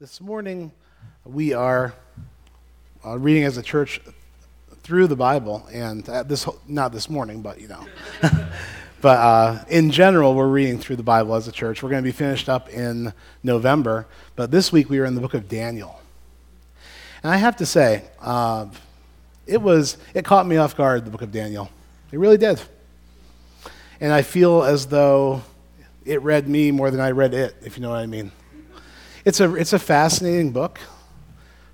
This 0.00 0.18
morning, 0.18 0.72
we 1.26 1.52
are 1.52 1.92
uh, 3.04 3.18
reading 3.18 3.44
as 3.44 3.58
a 3.58 3.62
church 3.62 4.00
through 4.82 5.08
the 5.08 5.14
Bible, 5.14 5.68
and 5.70 6.08
uh, 6.08 6.22
this 6.22 6.48
not 6.66 6.90
this 6.90 7.10
morning, 7.10 7.42
but 7.42 7.60
you 7.60 7.68
know, 7.68 7.86
but 9.02 9.18
uh, 9.18 9.62
in 9.68 9.90
general, 9.90 10.34
we're 10.34 10.48
reading 10.48 10.78
through 10.78 10.96
the 10.96 11.02
Bible 11.02 11.34
as 11.34 11.48
a 11.48 11.52
church. 11.52 11.82
We're 11.82 11.90
going 11.90 12.02
to 12.02 12.08
be 12.08 12.16
finished 12.16 12.48
up 12.48 12.70
in 12.70 13.12
November, 13.42 14.06
but 14.36 14.50
this 14.50 14.72
week 14.72 14.88
we 14.88 15.00
are 15.00 15.04
in 15.04 15.14
the 15.14 15.20
book 15.20 15.34
of 15.34 15.50
Daniel, 15.50 16.00
and 17.22 17.30
I 17.30 17.36
have 17.36 17.56
to 17.56 17.66
say, 17.66 18.04
uh, 18.22 18.68
it 19.46 19.60
was 19.60 19.98
it 20.14 20.24
caught 20.24 20.46
me 20.46 20.56
off 20.56 20.74
guard. 20.74 21.04
The 21.04 21.10
book 21.10 21.20
of 21.20 21.30
Daniel, 21.30 21.68
it 22.10 22.18
really 22.18 22.38
did, 22.38 22.58
and 24.00 24.14
I 24.14 24.22
feel 24.22 24.62
as 24.62 24.86
though 24.86 25.42
it 26.06 26.22
read 26.22 26.48
me 26.48 26.70
more 26.70 26.90
than 26.90 27.00
I 27.00 27.10
read 27.10 27.34
it, 27.34 27.54
if 27.62 27.76
you 27.76 27.82
know 27.82 27.90
what 27.90 27.98
I 27.98 28.06
mean. 28.06 28.32
It's 29.24 29.40
a, 29.40 29.54
it's 29.54 29.72
a 29.72 29.78
fascinating 29.78 30.50
book. 30.50 30.80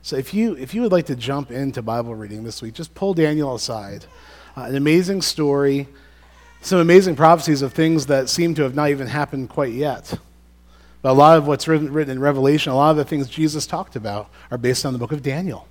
So 0.02 0.16
if 0.16 0.34
you, 0.34 0.56
if 0.56 0.74
you 0.74 0.82
would 0.82 0.92
like 0.92 1.06
to 1.06 1.16
jump 1.16 1.50
into 1.50 1.82
Bible 1.82 2.14
reading 2.14 2.44
this 2.44 2.60
week, 2.60 2.74
just 2.74 2.94
pull 2.94 3.14
Daniel 3.14 3.54
aside. 3.54 4.04
Uh, 4.56 4.62
an 4.62 4.76
amazing 4.76 5.22
story, 5.22 5.86
some 6.60 6.78
amazing 6.78 7.14
prophecies 7.14 7.62
of 7.62 7.72
things 7.72 8.06
that 8.06 8.28
seem 8.28 8.54
to 8.54 8.62
have 8.62 8.74
not 8.74 8.90
even 8.90 9.06
happened 9.06 9.48
quite 9.48 9.72
yet. 9.72 10.18
But 11.02 11.10
a 11.10 11.12
lot 11.12 11.38
of 11.38 11.46
what's 11.46 11.68
written, 11.68 11.92
written 11.92 12.12
in 12.12 12.20
Revelation, 12.20 12.72
a 12.72 12.76
lot 12.76 12.90
of 12.90 12.96
the 12.96 13.04
things 13.04 13.28
Jesus 13.28 13.66
talked 13.66 13.94
about, 13.94 14.28
are 14.50 14.58
based 14.58 14.84
on 14.84 14.92
the 14.92 14.98
book 14.98 15.12
of 15.12 15.22
Daniel. 15.22 15.68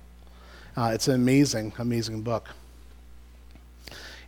Uh, 0.76 0.92
it's 0.94 1.08
an 1.08 1.14
amazing, 1.14 1.72
amazing 1.78 2.22
book. 2.22 2.48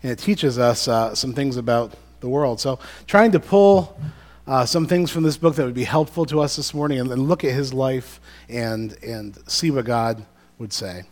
And 0.02 0.12
it 0.12 0.18
teaches 0.18 0.58
us 0.58 0.86
uh, 0.86 1.14
some 1.14 1.32
things 1.32 1.56
about 1.56 1.94
the 2.20 2.28
world. 2.28 2.60
So 2.60 2.78
trying 3.06 3.32
to 3.32 3.40
pull 3.40 3.98
uh, 4.48 4.64
some 4.64 4.86
things 4.86 5.10
from 5.10 5.24
this 5.24 5.36
book 5.36 5.54
that 5.56 5.64
would 5.64 5.74
be 5.74 5.84
helpful 5.84 6.24
to 6.24 6.40
us 6.40 6.56
this 6.56 6.72
morning 6.72 6.98
and, 6.98 7.12
and 7.12 7.28
look 7.28 7.44
at 7.44 7.52
his 7.52 7.74
life 7.74 8.18
and, 8.48 8.96
and 9.04 9.38
see 9.46 9.70
what 9.70 9.84
God 9.84 10.24
would 10.58 10.72
say. 10.72 11.02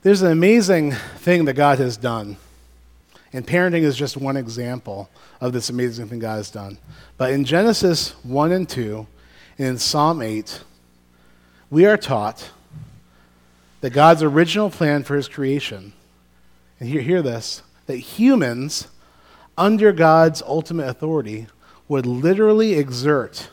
There's 0.00 0.22
an 0.22 0.32
amazing 0.32 0.92
thing 0.92 1.44
that 1.44 1.52
God 1.52 1.78
has 1.78 1.98
done. 1.98 2.38
And 3.34 3.46
parenting 3.46 3.82
is 3.82 3.96
just 3.96 4.16
one 4.16 4.38
example 4.38 5.10
of 5.42 5.52
this 5.52 5.68
amazing 5.68 6.08
thing 6.08 6.20
God 6.20 6.36
has 6.36 6.50
done. 6.50 6.78
But 7.18 7.32
in 7.32 7.44
Genesis 7.44 8.12
1 8.24 8.50
and 8.50 8.66
2, 8.66 9.06
and 9.58 9.68
in 9.68 9.78
Psalm 9.78 10.22
8, 10.22 10.64
we 11.70 11.84
are 11.84 11.98
taught 11.98 12.50
that 13.82 13.90
God's 13.90 14.22
original 14.22 14.70
plan 14.70 15.02
for 15.02 15.16
his 15.16 15.28
creation, 15.28 15.92
and 16.80 16.88
hear, 16.88 17.02
hear 17.02 17.20
this, 17.20 17.62
that 17.86 17.96
humans, 17.96 18.88
under 19.58 19.92
God's 19.92 20.40
ultimate 20.40 20.88
authority, 20.88 21.46
would 21.88 22.06
literally 22.06 22.74
exert 22.74 23.50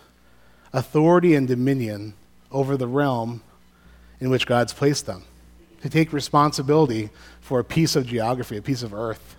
authority 0.74 1.36
and 1.36 1.48
dominion 1.48 2.14
over 2.52 2.78
the 2.78 2.88
realm 2.88 3.42
in 4.20 4.30
which 4.30 4.46
God's 4.46 4.74
placed 4.74 5.06
them, 5.06 5.24
to 5.82 5.90
take 5.90 6.12
responsibility 6.12 7.10
for 7.42 7.60
a 7.60 7.64
piece 7.64 7.96
of 7.96 8.06
geography, 8.06 8.58
a 8.58 8.62
piece 8.62 8.84
of 8.84 8.94
earth. 8.94 9.36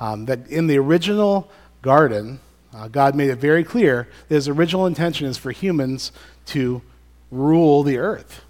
Um, 0.00 0.26
that 0.26 0.46
in 0.48 0.66
the 0.66 0.78
original 0.78 1.50
garden, 1.82 2.40
uh, 2.74 2.88
God 2.88 3.14
made 3.14 3.30
it 3.30 3.36
very 3.36 3.64
clear 3.64 4.08
that 4.28 4.34
his 4.34 4.48
original 4.48 4.86
intention 4.86 5.26
is 5.26 5.38
for 5.38 5.50
humans 5.50 6.12
to 6.46 6.82
rule 7.30 7.82
the 7.82 7.98
earth 7.98 8.44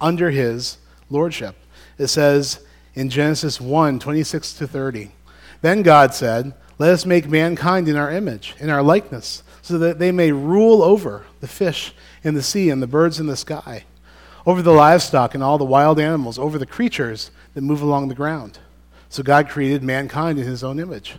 under 0.00 0.30
his 0.30 0.78
lordship. 1.10 1.56
It 1.98 2.08
says 2.08 2.64
in 2.94 3.10
Genesis 3.10 3.60
1 3.60 3.98
26 3.98 4.54
to 4.54 4.66
30. 4.66 5.12
Then 5.60 5.82
God 5.82 6.14
said, 6.14 6.54
let 6.78 6.90
us 6.92 7.04
make 7.04 7.28
mankind 7.28 7.88
in 7.88 7.96
our 7.96 8.10
image, 8.10 8.54
in 8.60 8.70
our 8.70 8.82
likeness, 8.82 9.42
so 9.62 9.78
that 9.78 9.98
they 9.98 10.12
may 10.12 10.30
rule 10.30 10.82
over 10.82 11.26
the 11.40 11.48
fish 11.48 11.92
in 12.22 12.34
the 12.34 12.42
sea 12.42 12.70
and 12.70 12.80
the 12.80 12.86
birds 12.86 13.18
in 13.18 13.26
the 13.26 13.36
sky, 13.36 13.84
over 14.46 14.62
the 14.62 14.72
livestock 14.72 15.34
and 15.34 15.42
all 15.42 15.58
the 15.58 15.64
wild 15.64 15.98
animals, 15.98 16.38
over 16.38 16.56
the 16.56 16.66
creatures 16.66 17.30
that 17.54 17.62
move 17.62 17.82
along 17.82 18.08
the 18.08 18.14
ground. 18.14 18.58
So 19.08 19.22
God 19.22 19.48
created 19.48 19.82
mankind 19.82 20.38
in 20.38 20.46
his 20.46 20.62
own 20.62 20.78
image. 20.78 21.16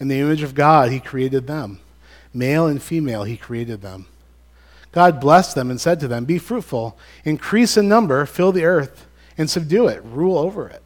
In 0.00 0.08
the 0.08 0.20
image 0.20 0.42
of 0.42 0.54
God, 0.54 0.90
he 0.90 1.00
created 1.00 1.46
them. 1.46 1.80
Male 2.32 2.66
and 2.66 2.82
female, 2.82 3.24
he 3.24 3.36
created 3.36 3.82
them. 3.82 4.06
God 4.92 5.20
blessed 5.20 5.54
them 5.54 5.70
and 5.70 5.80
said 5.80 6.00
to 6.00 6.08
them, 6.08 6.24
Be 6.24 6.38
fruitful, 6.38 6.96
increase 7.24 7.76
in 7.76 7.88
number, 7.88 8.24
fill 8.24 8.52
the 8.52 8.64
earth, 8.64 9.06
and 9.36 9.50
subdue 9.50 9.88
it, 9.88 10.02
rule 10.04 10.38
over 10.38 10.68
it 10.68 10.85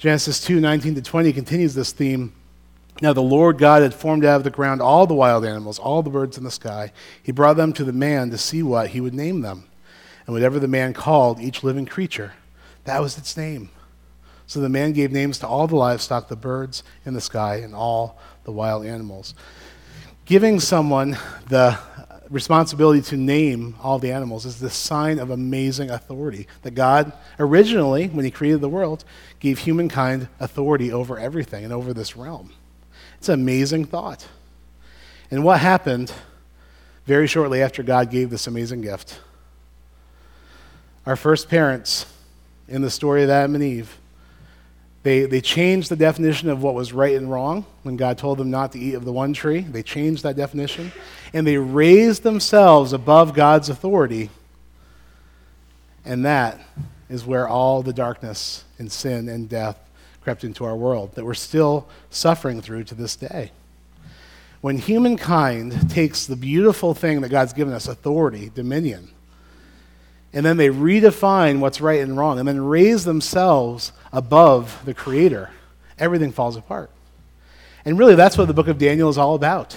Genesis 0.00 0.40
2 0.40 0.60
19 0.60 0.94
to 0.94 1.02
20 1.02 1.30
continues 1.34 1.74
this 1.74 1.92
theme. 1.92 2.32
Now, 3.02 3.12
the 3.12 3.20
Lord 3.20 3.58
God 3.58 3.82
had 3.82 3.92
formed 3.92 4.24
out 4.24 4.36
of 4.36 4.44
the 4.44 4.50
ground 4.50 4.80
all 4.80 5.06
the 5.06 5.12
wild 5.12 5.44
animals, 5.44 5.78
all 5.78 6.02
the 6.02 6.08
birds 6.08 6.38
in 6.38 6.44
the 6.44 6.50
sky. 6.50 6.90
He 7.22 7.32
brought 7.32 7.58
them 7.58 7.74
to 7.74 7.84
the 7.84 7.92
man 7.92 8.30
to 8.30 8.38
see 8.38 8.62
what 8.62 8.88
he 8.88 9.00
would 9.02 9.12
name 9.12 9.42
them. 9.42 9.64
And 10.26 10.32
whatever 10.32 10.58
the 10.58 10.66
man 10.66 10.94
called 10.94 11.38
each 11.38 11.62
living 11.62 11.84
creature, 11.84 12.32
that 12.84 13.02
was 13.02 13.18
its 13.18 13.36
name. 13.36 13.68
So 14.46 14.60
the 14.60 14.70
man 14.70 14.94
gave 14.94 15.12
names 15.12 15.38
to 15.40 15.46
all 15.46 15.66
the 15.66 15.76
livestock, 15.76 16.28
the 16.28 16.36
birds 16.36 16.82
in 17.04 17.12
the 17.12 17.20
sky, 17.20 17.56
and 17.56 17.74
all 17.74 18.18
the 18.44 18.52
wild 18.52 18.86
animals. 18.86 19.34
Giving 20.24 20.60
someone 20.60 21.18
the 21.48 21.78
responsibility 22.30 23.02
to 23.02 23.16
name 23.16 23.74
all 23.82 23.98
the 23.98 24.12
animals 24.12 24.46
is 24.46 24.60
the 24.60 24.70
sign 24.70 25.18
of 25.18 25.30
amazing 25.30 25.90
authority. 25.90 26.46
That 26.62 26.72
God, 26.72 27.12
originally, 27.38 28.06
when 28.06 28.24
He 28.24 28.30
created 28.30 28.60
the 28.60 28.68
world, 28.68 29.04
gave 29.40 29.58
humankind 29.58 30.28
authority 30.38 30.92
over 30.92 31.18
everything 31.18 31.64
and 31.64 31.72
over 31.72 31.92
this 31.92 32.16
realm. 32.16 32.52
It's 33.18 33.28
an 33.28 33.40
amazing 33.40 33.86
thought. 33.86 34.26
And 35.30 35.44
what 35.44 35.60
happened 35.60 36.12
very 37.04 37.26
shortly 37.26 37.62
after 37.62 37.82
God 37.82 38.10
gave 38.10 38.30
this 38.30 38.46
amazing 38.46 38.82
gift? 38.82 39.20
Our 41.06 41.16
first 41.16 41.48
parents 41.48 42.06
in 42.68 42.82
the 42.82 42.90
story 42.90 43.24
of 43.24 43.30
Adam 43.30 43.56
and 43.56 43.64
Eve 43.64 43.98
they, 45.02 45.24
they 45.24 45.40
changed 45.40 45.90
the 45.90 45.96
definition 45.96 46.50
of 46.50 46.62
what 46.62 46.74
was 46.74 46.92
right 46.92 47.16
and 47.16 47.30
wrong 47.30 47.64
when 47.82 47.96
God 47.96 48.18
told 48.18 48.38
them 48.38 48.50
not 48.50 48.72
to 48.72 48.78
eat 48.78 48.94
of 48.94 49.04
the 49.04 49.12
one 49.12 49.32
tree. 49.32 49.60
They 49.60 49.82
changed 49.82 50.22
that 50.24 50.36
definition. 50.36 50.92
And 51.32 51.46
they 51.46 51.56
raised 51.56 52.22
themselves 52.22 52.92
above 52.92 53.34
God's 53.34 53.70
authority. 53.70 54.28
And 56.04 56.24
that 56.26 56.60
is 57.08 57.24
where 57.24 57.48
all 57.48 57.82
the 57.82 57.92
darkness 57.92 58.64
and 58.78 58.92
sin 58.92 59.28
and 59.28 59.48
death 59.48 59.78
crept 60.20 60.44
into 60.44 60.64
our 60.66 60.76
world 60.76 61.14
that 61.14 61.24
we're 61.24 61.34
still 61.34 61.88
suffering 62.10 62.60
through 62.60 62.84
to 62.84 62.94
this 62.94 63.16
day. 63.16 63.52
When 64.60 64.76
humankind 64.76 65.90
takes 65.90 66.26
the 66.26 66.36
beautiful 66.36 66.92
thing 66.92 67.22
that 67.22 67.30
God's 67.30 67.54
given 67.54 67.72
us 67.72 67.88
authority, 67.88 68.50
dominion, 68.54 69.10
and 70.32 70.46
then 70.46 70.56
they 70.56 70.68
redefine 70.68 71.58
what's 71.58 71.80
right 71.80 72.00
and 72.00 72.16
wrong, 72.16 72.38
and 72.38 72.46
then 72.46 72.64
raise 72.64 73.04
themselves 73.04 73.92
above 74.12 74.82
the 74.84 74.94
Creator, 74.94 75.50
everything 75.98 76.32
falls 76.32 76.56
apart. 76.56 76.90
And 77.84 77.98
really, 77.98 78.14
that's 78.14 78.38
what 78.38 78.46
the 78.46 78.54
book 78.54 78.68
of 78.68 78.78
Daniel 78.78 79.08
is 79.08 79.18
all 79.18 79.34
about. 79.34 79.76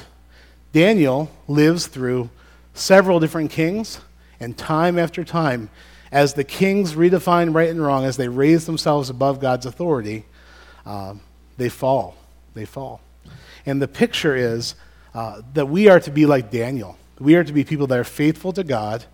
Daniel 0.71 1.31
lives 1.47 1.87
through 1.87 2.29
several 2.73 3.19
different 3.19 3.51
kings, 3.51 3.99
and 4.39 4.57
time 4.57 4.99
after 4.99 5.23
time, 5.23 5.69
as 6.11 6.33
the 6.33 6.43
kings 6.43 6.93
redefine 6.93 7.55
right 7.55 7.69
and 7.69 7.81
wrong, 7.81 8.05
as 8.05 8.17
they 8.17 8.27
raise 8.27 8.65
themselves 8.65 9.09
above 9.09 9.39
God's 9.39 9.65
authority, 9.65 10.25
uh, 10.85 11.15
they 11.57 11.69
fall. 11.69 12.15
They 12.53 12.65
fall. 12.65 13.01
And 13.65 13.81
the 13.81 13.87
picture 13.87 14.35
is 14.35 14.75
uh, 15.15 15.41
that 15.53 15.67
we 15.67 15.87
are 15.87 15.99
to 16.01 16.11
be 16.11 16.25
like 16.25 16.51
Daniel. 16.51 16.97
We 17.19 17.35
are 17.35 17.43
to 17.43 17.53
be 17.53 17.63
people 17.63 17.87
that 17.87 17.97
are 17.97 18.03
faithful 18.03 18.53
to 18.53 18.63
God 18.63 19.05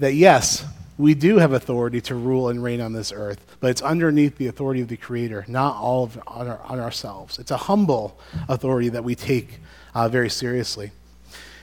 that 0.00 0.14
yes, 0.14 0.64
we 0.98 1.14
do 1.14 1.38
have 1.38 1.52
authority 1.52 2.00
to 2.00 2.14
rule 2.14 2.48
and 2.48 2.62
reign 2.62 2.80
on 2.80 2.92
this 2.92 3.12
earth, 3.12 3.56
but 3.60 3.70
it's 3.70 3.82
underneath 3.82 4.36
the 4.36 4.48
authority 4.48 4.80
of 4.80 4.88
the 4.88 4.96
Creator, 4.96 5.44
not 5.46 5.76
all 5.76 6.04
of 6.04 6.20
on, 6.26 6.48
our, 6.48 6.60
on 6.64 6.80
ourselves. 6.80 7.38
It's 7.38 7.50
a 7.50 7.56
humble 7.56 8.18
authority 8.48 8.88
that 8.88 9.04
we 9.04 9.14
take 9.14 9.60
uh, 9.94 10.08
very 10.08 10.28
seriously. 10.28 10.90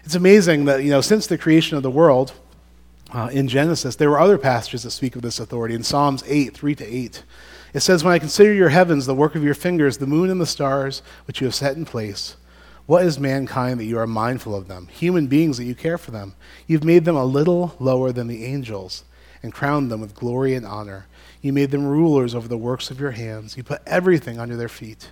It's 0.04 0.16
amazing 0.16 0.66
that 0.66 0.84
you 0.84 0.90
know 0.90 1.02
since 1.02 1.28
the 1.28 1.38
creation 1.38 1.78
of 1.78 1.84
the 1.84 1.92
world 1.92 2.34
uh, 3.12 3.30
in 3.32 3.48
Genesis, 3.48 3.96
there 3.96 4.10
were 4.10 4.20
other 4.20 4.38
passages 4.38 4.84
that 4.84 4.92
speak 4.92 5.16
of 5.16 5.22
this 5.22 5.40
authority. 5.40 5.76
In 5.76 5.84
Psalms 5.84 6.24
8, 6.28 6.54
3 6.54 6.76
to 6.76 6.86
8, 6.86 7.24
it 7.74 7.80
says, 7.82 8.04
"When 8.04 8.14
I 8.14 8.20
consider 8.20 8.54
your 8.54 8.70
heavens, 8.70 9.06
the 9.06 9.16
work 9.16 9.36
of 9.36 9.44
your 9.44 9.54
fingers, 9.54 9.98
the 9.98 10.08
moon 10.08 10.30
and 10.30 10.40
the 10.40 10.46
stars 10.46 11.02
which 11.26 11.42
you 11.42 11.48
have 11.48 11.56
set 11.56 11.76
in 11.76 11.86
place." 11.86 12.38
What 12.88 13.06
is 13.06 13.20
mankind 13.20 13.80
that 13.80 13.86
you 13.86 14.00
are 14.00 14.08
mindful 14.08 14.56
of 14.56 14.68
them? 14.68 14.88
Human 14.88 15.28
beings 15.28 15.58
that 15.58 15.66
you 15.66 15.76
care 15.76 16.00
for 16.00 16.12
them. 16.12 16.34
You've 16.66 16.84
made 16.84 17.06
them 17.06 17.16
a 17.16 17.26
little 17.26 17.76
lower 17.80 18.12
than 18.12 18.28
the 18.28 18.46
angels, 18.46 19.04
and 19.44 19.54
crowned 19.54 19.92
them 19.92 20.02
with 20.02 20.16
glory 20.16 20.56
and 20.56 20.66
honor. 20.66 21.06
You 21.42 21.54
made 21.54 21.70
them 21.70 21.86
rulers 21.86 22.34
over 22.34 22.48
the 22.48 22.58
works 22.58 22.90
of 22.90 23.00
your 23.00 23.12
hands. 23.12 23.56
You 23.56 23.64
put 23.64 23.84
everything 23.86 24.40
under 24.40 24.56
their 24.56 24.70
feet 24.70 25.12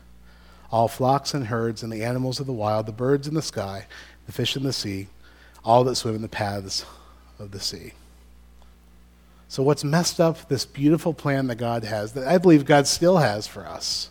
all 0.71 0.87
flocks 0.87 1.33
and 1.33 1.47
herds, 1.47 1.83
and 1.83 1.91
the 1.93 2.03
animals 2.03 2.39
of 2.39 2.45
the 2.45 2.53
wild, 2.53 2.85
the 2.85 2.91
birds 2.91 3.27
in 3.27 3.33
the 3.33 3.41
sky, 3.41 3.85
the 4.25 4.31
fish 4.31 4.57
in 4.57 4.63
the 4.63 4.73
sea, 4.73 5.07
all 5.63 5.83
that 5.83 5.95
swim 5.95 6.15
in 6.15 6.21
the 6.21 6.27
paths 6.27 6.85
of 7.39 7.51
the 7.51 7.59
sea. 7.59 7.93
So, 9.47 9.63
what's 9.63 9.83
messed 9.83 10.19
up 10.19 10.49
this 10.49 10.65
beautiful 10.65 11.13
plan 11.13 11.47
that 11.47 11.55
God 11.55 11.83
has, 11.83 12.13
that 12.13 12.27
I 12.27 12.37
believe 12.39 12.65
God 12.65 12.87
still 12.87 13.17
has 13.17 13.47
for 13.47 13.65
us, 13.65 14.09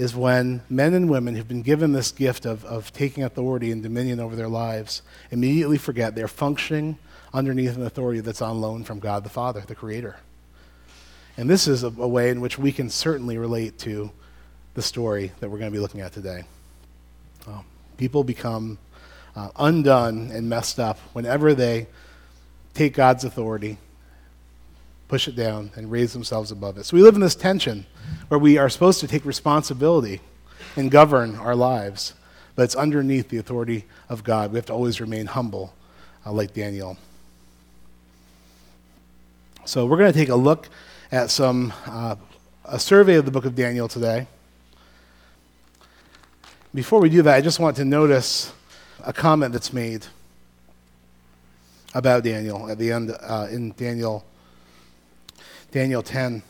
is 0.00 0.16
when 0.16 0.62
men 0.70 0.94
and 0.94 1.10
women 1.10 1.36
who've 1.36 1.46
been 1.46 1.60
given 1.60 1.92
this 1.92 2.10
gift 2.10 2.46
of, 2.46 2.64
of 2.64 2.90
taking 2.90 3.22
authority 3.22 3.70
and 3.70 3.82
dominion 3.82 4.18
over 4.18 4.34
their 4.34 4.48
lives 4.48 5.02
immediately 5.30 5.76
forget 5.76 6.14
they're 6.14 6.26
functioning 6.26 6.96
underneath 7.34 7.76
an 7.76 7.84
authority 7.84 8.20
that's 8.20 8.40
on 8.40 8.62
loan 8.62 8.82
from 8.82 8.98
God 8.98 9.24
the 9.24 9.28
Father, 9.28 9.60
the 9.60 9.74
Creator. 9.74 10.16
And 11.36 11.50
this 11.50 11.68
is 11.68 11.82
a, 11.82 11.88
a 11.88 12.08
way 12.08 12.30
in 12.30 12.40
which 12.40 12.58
we 12.58 12.72
can 12.72 12.88
certainly 12.88 13.36
relate 13.36 13.78
to 13.80 14.10
the 14.72 14.80
story 14.80 15.32
that 15.40 15.50
we're 15.50 15.58
going 15.58 15.70
to 15.70 15.76
be 15.76 15.82
looking 15.82 16.00
at 16.00 16.14
today. 16.14 16.44
Um, 17.46 17.66
people 17.98 18.24
become 18.24 18.78
uh, 19.36 19.50
undone 19.56 20.30
and 20.32 20.48
messed 20.48 20.80
up 20.80 20.98
whenever 21.12 21.52
they 21.52 21.88
take 22.72 22.94
God's 22.94 23.24
authority, 23.24 23.76
push 25.10 25.26
it 25.26 25.34
down, 25.34 25.72
and 25.74 25.90
raise 25.90 26.12
themselves 26.12 26.52
above 26.52 26.78
it. 26.78 26.84
So 26.84 26.96
we 26.96 27.02
live 27.02 27.16
in 27.16 27.20
this 27.20 27.34
tension 27.34 27.84
where 28.28 28.38
we 28.38 28.58
are 28.58 28.68
supposed 28.68 29.00
to 29.00 29.08
take 29.08 29.24
responsibility 29.24 30.20
and 30.76 30.88
govern 30.88 31.34
our 31.34 31.56
lives, 31.56 32.14
but 32.54 32.62
it's 32.62 32.76
underneath 32.76 33.28
the 33.28 33.38
authority 33.38 33.86
of 34.08 34.22
God. 34.22 34.52
We 34.52 34.58
have 34.58 34.66
to 34.66 34.72
always 34.72 35.00
remain 35.00 35.26
humble, 35.26 35.74
uh, 36.24 36.30
like 36.30 36.54
Daniel. 36.54 36.96
So 39.64 39.84
we're 39.84 39.98
going 39.98 40.12
to 40.12 40.18
take 40.18 40.28
a 40.28 40.36
look 40.36 40.68
at 41.10 41.28
some 41.30 41.72
uh, 41.86 42.14
a 42.64 42.78
survey 42.78 43.16
of 43.16 43.24
the 43.24 43.32
book 43.32 43.44
of 43.44 43.56
Daniel 43.56 43.88
today. 43.88 44.28
Before 46.72 47.00
we 47.00 47.10
do 47.10 47.22
that, 47.22 47.34
I 47.34 47.40
just 47.40 47.58
want 47.58 47.74
to 47.78 47.84
notice 47.84 48.52
a 49.04 49.12
comment 49.12 49.52
that's 49.52 49.72
made 49.72 50.06
about 51.94 52.22
Daniel 52.22 52.70
at 52.70 52.78
the 52.78 52.92
end 52.92 53.10
uh, 53.20 53.48
in 53.50 53.72
Daniel 53.72 54.24
Daniel 55.70 56.02
10. 56.02 56.42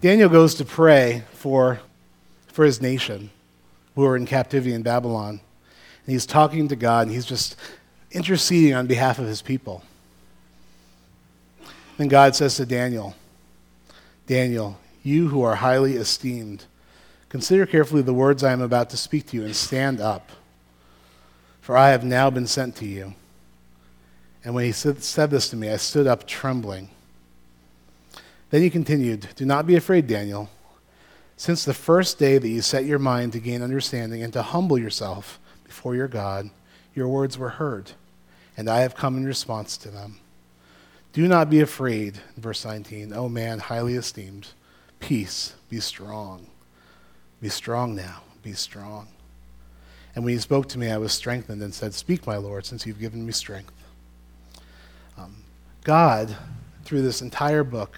Daniel 0.00 0.28
goes 0.28 0.54
to 0.54 0.64
pray 0.64 1.24
for, 1.32 1.80
for 2.46 2.64
his 2.64 2.80
nation 2.80 3.30
who 3.94 4.04
are 4.04 4.16
in 4.16 4.26
captivity 4.26 4.72
in 4.72 4.82
Babylon. 4.82 5.40
And 6.06 6.12
he's 6.12 6.26
talking 6.26 6.68
to 6.68 6.76
God 6.76 7.06
and 7.06 7.14
he's 7.14 7.26
just 7.26 7.56
interceding 8.10 8.74
on 8.74 8.86
behalf 8.86 9.18
of 9.18 9.26
his 9.26 9.42
people. 9.42 9.82
And 11.98 12.08
God 12.08 12.34
says 12.34 12.56
to 12.56 12.66
Daniel, 12.66 13.14
Daniel, 14.26 14.78
you 15.02 15.28
who 15.28 15.42
are 15.42 15.56
highly 15.56 15.96
esteemed, 15.96 16.64
consider 17.28 17.66
carefully 17.66 18.02
the 18.02 18.14
words 18.14 18.44
I 18.44 18.52
am 18.52 18.62
about 18.62 18.90
to 18.90 18.96
speak 18.96 19.26
to 19.28 19.36
you 19.36 19.44
and 19.44 19.54
stand 19.54 20.00
up, 20.00 20.30
for 21.60 21.76
I 21.76 21.90
have 21.90 22.04
now 22.04 22.30
been 22.30 22.46
sent 22.46 22.76
to 22.76 22.86
you. 22.86 23.14
And 24.44 24.54
when 24.54 24.64
he 24.64 24.72
said 24.72 25.30
this 25.30 25.48
to 25.50 25.56
me, 25.56 25.70
I 25.70 25.76
stood 25.76 26.06
up 26.06 26.26
trembling. 26.26 26.88
Then 28.52 28.60
he 28.60 28.68
continued, 28.68 29.28
Do 29.34 29.46
not 29.46 29.66
be 29.66 29.76
afraid, 29.76 30.06
Daniel. 30.06 30.50
Since 31.38 31.64
the 31.64 31.72
first 31.72 32.18
day 32.18 32.36
that 32.36 32.48
you 32.48 32.60
set 32.60 32.84
your 32.84 32.98
mind 32.98 33.32
to 33.32 33.40
gain 33.40 33.62
understanding 33.62 34.22
and 34.22 34.30
to 34.34 34.42
humble 34.42 34.78
yourself 34.78 35.40
before 35.64 35.94
your 35.94 36.06
God, 36.06 36.50
your 36.94 37.08
words 37.08 37.38
were 37.38 37.48
heard, 37.48 37.92
and 38.54 38.68
I 38.68 38.80
have 38.80 38.94
come 38.94 39.16
in 39.16 39.24
response 39.24 39.78
to 39.78 39.88
them. 39.88 40.18
Do 41.14 41.26
not 41.26 41.48
be 41.48 41.60
afraid, 41.60 42.20
verse 42.36 42.62
19, 42.66 43.14
O 43.14 43.26
man 43.26 43.58
highly 43.58 43.94
esteemed. 43.94 44.48
Peace, 45.00 45.54
be 45.70 45.80
strong. 45.80 46.46
Be 47.40 47.48
strong 47.48 47.94
now, 47.94 48.20
be 48.42 48.52
strong. 48.52 49.08
And 50.14 50.26
when 50.26 50.34
he 50.34 50.40
spoke 50.40 50.68
to 50.68 50.78
me, 50.78 50.90
I 50.90 50.98
was 50.98 51.14
strengthened 51.14 51.62
and 51.62 51.72
said, 51.72 51.94
Speak, 51.94 52.26
my 52.26 52.36
Lord, 52.36 52.66
since 52.66 52.86
you've 52.86 53.00
given 53.00 53.24
me 53.24 53.32
strength. 53.32 53.72
Um, 55.16 55.36
God, 55.84 56.36
through 56.84 57.00
this 57.00 57.22
entire 57.22 57.64
book, 57.64 57.96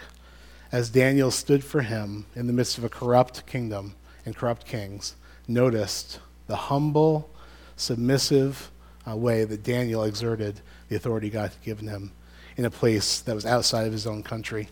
as 0.74 0.90
Daniel 0.90 1.30
stood 1.30 1.62
for 1.62 1.82
him 1.82 2.26
in 2.34 2.48
the 2.48 2.52
midst 2.52 2.78
of 2.78 2.82
a 2.82 2.88
corrupt 2.88 3.46
kingdom 3.46 3.94
and 4.26 4.34
corrupt 4.34 4.66
kings, 4.66 5.14
noticed 5.46 6.18
the 6.48 6.56
humble, 6.56 7.30
submissive 7.76 8.72
uh, 9.08 9.14
way 9.14 9.44
that 9.44 9.62
Daniel 9.62 10.02
exerted 10.02 10.60
the 10.88 10.96
authority 10.96 11.30
God 11.30 11.52
had 11.52 11.62
given 11.62 11.86
him 11.86 12.10
in 12.56 12.64
a 12.64 12.70
place 12.70 13.20
that 13.20 13.36
was 13.36 13.46
outside 13.46 13.86
of 13.86 13.92
his 13.92 14.04
own 14.04 14.24
country. 14.24 14.68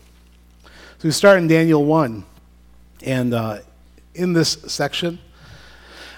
So 0.65 1.05
we 1.07 1.11
start 1.11 1.37
in 1.37 1.47
Daniel 1.47 1.85
1. 1.85 2.25
And 3.03 3.33
uh, 3.33 3.59
in 4.13 4.33
this 4.33 4.57
section, 4.67 5.19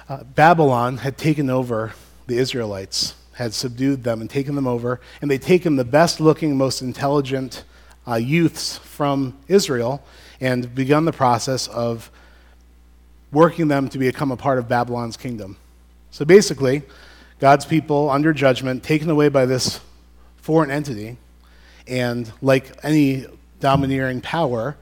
uh, 0.09 0.23
Babylon 0.23 0.97
had 0.97 1.15
taken 1.15 1.47
over 1.51 1.93
the 2.25 2.39
Israelites, 2.39 3.13
had 3.33 3.53
subdued 3.53 4.03
them 4.03 4.19
and 4.19 4.31
taken 4.31 4.55
them 4.55 4.65
over, 4.65 4.99
and 5.21 5.29
they'd 5.29 5.43
taken 5.43 5.75
the 5.75 5.85
best 5.85 6.19
looking, 6.19 6.57
most 6.57 6.81
intelligent 6.81 7.63
uh, 8.07 8.15
youths 8.15 8.77
from 8.77 9.37
Israel 9.47 10.03
and 10.39 10.73
begun 10.73 11.05
the 11.05 11.11
process 11.11 11.67
of 11.67 12.11
working 13.31 13.67
them 13.67 13.89
to 13.89 13.97
become 13.97 14.31
a 14.31 14.37
part 14.37 14.57
of 14.57 14.67
Babylon's 14.67 15.17
kingdom. 15.17 15.57
So 16.11 16.23
basically, 16.25 16.83
God's 17.39 17.65
people 17.65 18.09
under 18.09 18.33
judgment, 18.33 18.83
taken 18.83 19.09
away 19.09 19.29
by 19.29 19.45
this 19.45 19.81
foreign 20.37 20.71
entity, 20.71 21.17
and 21.87 22.31
like 22.41 22.71
any 22.83 23.25
domineering 23.59 24.21
power, 24.21 24.77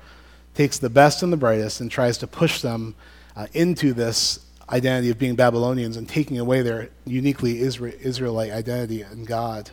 takes 0.53 0.77
the 0.77 0.89
best 0.89 1.23
and 1.23 1.33
the 1.33 1.37
brightest 1.37 1.81
and 1.81 1.89
tries 1.89 2.17
to 2.19 2.27
push 2.27 2.61
them 2.61 2.95
uh, 3.35 3.47
into 3.53 3.93
this 3.93 4.45
identity 4.69 5.09
of 5.09 5.17
being 5.17 5.35
Babylonians 5.35 5.97
and 5.97 6.07
taking 6.07 6.39
away 6.39 6.61
their 6.61 6.89
uniquely 7.05 7.59
Israelite 7.59 8.51
identity 8.51 9.01
in 9.01 9.25
God. 9.25 9.71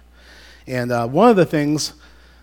And 0.67 0.91
uh, 0.91 1.06
one 1.06 1.29
of 1.29 1.37
the 1.37 1.44
things 1.44 1.93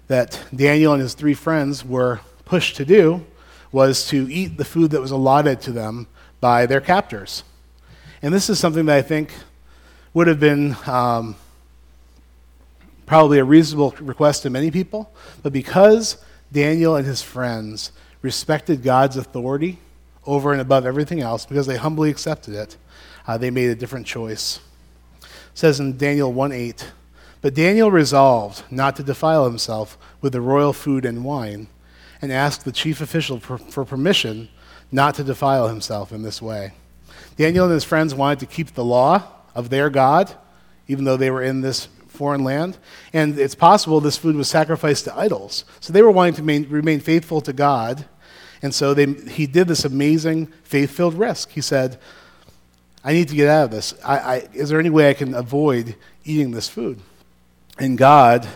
that 0.08 0.42
Daniel 0.56 0.94
and 0.94 1.02
his 1.02 1.14
three 1.14 1.34
friends 1.34 1.84
were 1.84 2.22
pushed 2.46 2.76
to 2.78 2.86
do 2.86 3.26
was 3.72 4.08
to 4.08 4.32
eat 4.32 4.58
the 4.58 4.66
food 4.66 4.92
that 4.92 5.02
was 5.02 5.12
allotted 5.12 5.62
to 5.62 5.72
them 5.72 6.08
by 6.40 6.66
their 6.66 6.82
captors. 6.82 7.44
And 8.22 8.34
this 8.34 8.50
is 8.50 8.60
something 8.60 8.86
that 8.86 8.98
I 8.98 9.02
think 9.02 9.32
would 10.14 10.28
have 10.28 10.40
been 10.40 10.76
um, 10.86 11.36
probably 13.06 13.40
a 13.40 13.44
reasonable 13.44 13.96
request 14.00 14.44
to 14.44 14.50
many 14.50 14.72
people, 14.72 15.12
but 15.44 15.54
because 15.54 16.24
Daniel 16.52 16.96
and 16.96 17.06
his 17.06 17.22
friends 17.22 17.92
respected 18.22 18.84
God's 18.84 19.18
authority 19.18 19.80
over 20.26 20.52
and 20.52 20.62
above 20.62 20.86
everything 20.86 21.22
else, 21.22 21.46
because 21.46 21.68
they 21.68 21.78
humbly 21.78 22.10
accepted 22.10 22.54
it, 22.54 22.78
uh, 23.28 23.38
they 23.38 23.50
made 23.50 23.70
a 23.70 23.76
different 23.76 24.06
choice. 24.06 24.60
It 25.22 25.28
says 25.54 25.80
in 25.80 25.98
Daniel 25.98 26.32
1 26.32 26.52
8, 26.52 26.92
but 27.42 27.54
Daniel 27.54 27.92
resolved 27.92 28.64
not 28.72 28.96
to 28.96 29.04
defile 29.04 29.46
himself 29.46 29.98
with 30.22 30.34
the 30.34 30.42
royal 30.42 30.74
food 30.74 31.06
and 31.06 31.24
wine, 31.24 31.68
and 32.22 32.32
asked 32.32 32.66
the 32.66 32.72
chief 32.72 33.00
official 33.02 33.40
for, 33.40 33.58
for, 33.58 33.86
permission 33.86 34.50
not 34.92 35.16
to 35.16 35.24
defile 35.24 35.68
himself 35.68 36.12
in 36.12 36.24
this 36.24 36.42
way. 36.42 36.74
Daniel 37.36 37.66
and 37.66 37.74
his 37.74 37.84
friends 37.84 38.16
wanted 38.16 38.40
to 38.40 38.46
keep 38.48 38.74
the 38.74 38.84
law 38.84 39.24
of 39.54 39.70
their 39.70 39.90
God, 39.90 40.34
even 40.88 41.06
though 41.06 41.18
they 41.18 41.30
were 41.30 41.44
in 41.44 41.62
this 41.62 41.88
foreign 42.08 42.44
land. 42.44 42.78
And 43.14 43.38
it's 43.38 43.56
possible 43.56 44.02
this 44.02 44.18
food 44.18 44.36
was 44.36 44.48
sacrificed 44.48 45.06
to 45.06 45.16
idols. 45.16 45.66
So 45.80 45.94
they 45.94 46.02
were 46.02 46.12
wanting 46.12 46.34
to 46.36 46.44
main, 46.44 46.68
remain 46.70 47.00
faithful 47.00 47.42
to 47.42 47.54
God. 47.54 48.06
And 48.62 48.74
so 48.74 48.94
they, 48.94 49.06
he 49.14 49.46
did 49.46 49.68
this 49.68 49.86
amazing 49.86 50.48
faith 50.64 50.90
filled 50.90 51.14
risk. 51.14 51.52
He 51.52 51.62
said, 51.62 52.00
I 53.04 53.14
need 53.14 53.30
to 53.30 53.36
get 53.36 53.48
out 53.48 53.66
of 53.66 53.72
this. 53.72 53.94
I, 54.04 54.18
I, 54.18 54.36
is 54.54 54.70
there 54.70 54.80
any 54.80 54.90
way 54.90 55.10
I 55.10 55.14
can 55.14 55.36
avoid 55.36 55.96
eating 56.26 56.52
this 56.52 56.68
food? 56.68 57.00
And 57.80 57.98
God 57.98 58.48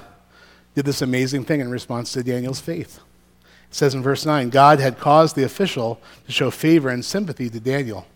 did 0.75 0.85
this 0.85 1.01
amazing 1.01 1.43
thing 1.45 1.59
in 1.59 1.69
response 1.69 2.11
to 2.13 2.23
Daniel's 2.23 2.59
faith. 2.59 2.99
It 3.69 3.75
says 3.75 3.93
in 3.93 4.01
verse 4.01 4.25
9 4.25 4.49
God 4.49 4.79
had 4.79 4.99
caused 4.99 5.35
the 5.35 5.43
official 5.43 6.01
to 6.25 6.31
show 6.31 6.51
favor 6.51 6.89
and 6.89 7.03
sympathy 7.05 7.49
to 7.49 7.59
Daniel. 7.59 8.07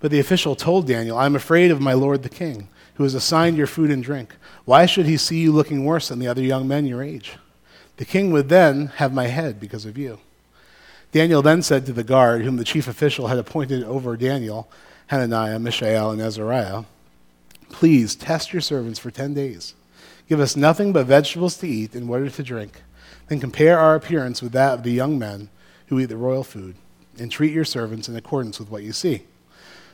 But 0.00 0.10
the 0.10 0.20
official 0.20 0.56
told 0.56 0.86
Daniel, 0.86 1.18
I'm 1.18 1.36
afraid 1.36 1.70
of 1.70 1.80
my 1.80 1.92
lord 1.92 2.22
the 2.22 2.30
king, 2.30 2.68
who 2.94 3.02
has 3.02 3.14
assigned 3.14 3.56
your 3.56 3.66
food 3.66 3.90
and 3.90 4.02
drink. 4.02 4.34
Why 4.64 4.86
should 4.86 5.06
he 5.06 5.18
see 5.18 5.40
you 5.40 5.52
looking 5.52 5.84
worse 5.84 6.08
than 6.08 6.18
the 6.18 6.28
other 6.28 6.42
young 6.42 6.66
men 6.66 6.86
your 6.86 7.02
age? 7.02 7.36
The 7.98 8.06
king 8.06 8.30
would 8.32 8.48
then 8.48 8.86
have 8.96 9.12
my 9.12 9.26
head 9.26 9.60
because 9.60 9.84
of 9.84 9.98
you. 9.98 10.18
Daniel 11.12 11.42
then 11.42 11.60
said 11.60 11.84
to 11.86 11.92
the 11.92 12.04
guard, 12.04 12.42
whom 12.42 12.56
the 12.56 12.64
chief 12.64 12.88
official 12.88 13.26
had 13.26 13.36
appointed 13.36 13.84
over 13.84 14.16
Daniel, 14.16 14.70
Hananiah, 15.08 15.58
Mishael, 15.58 16.10
and 16.10 16.22
Azariah, 16.22 16.84
Please 17.68 18.16
test 18.16 18.52
your 18.52 18.62
servants 18.62 18.98
for 18.98 19.10
ten 19.10 19.32
days 19.32 19.74
Give 20.30 20.38
us 20.38 20.54
nothing 20.54 20.92
but 20.92 21.06
vegetables 21.06 21.56
to 21.56 21.66
eat 21.66 21.96
and 21.96 22.08
water 22.08 22.30
to 22.30 22.42
drink. 22.44 22.82
Then 23.26 23.40
compare 23.40 23.80
our 23.80 23.96
appearance 23.96 24.40
with 24.40 24.52
that 24.52 24.74
of 24.74 24.84
the 24.84 24.92
young 24.92 25.18
men 25.18 25.50
who 25.88 25.98
eat 25.98 26.04
the 26.06 26.16
royal 26.16 26.44
food, 26.44 26.76
and 27.18 27.32
treat 27.32 27.52
your 27.52 27.64
servants 27.64 28.08
in 28.08 28.14
accordance 28.14 28.60
with 28.60 28.70
what 28.70 28.84
you 28.84 28.92
see. 28.92 29.24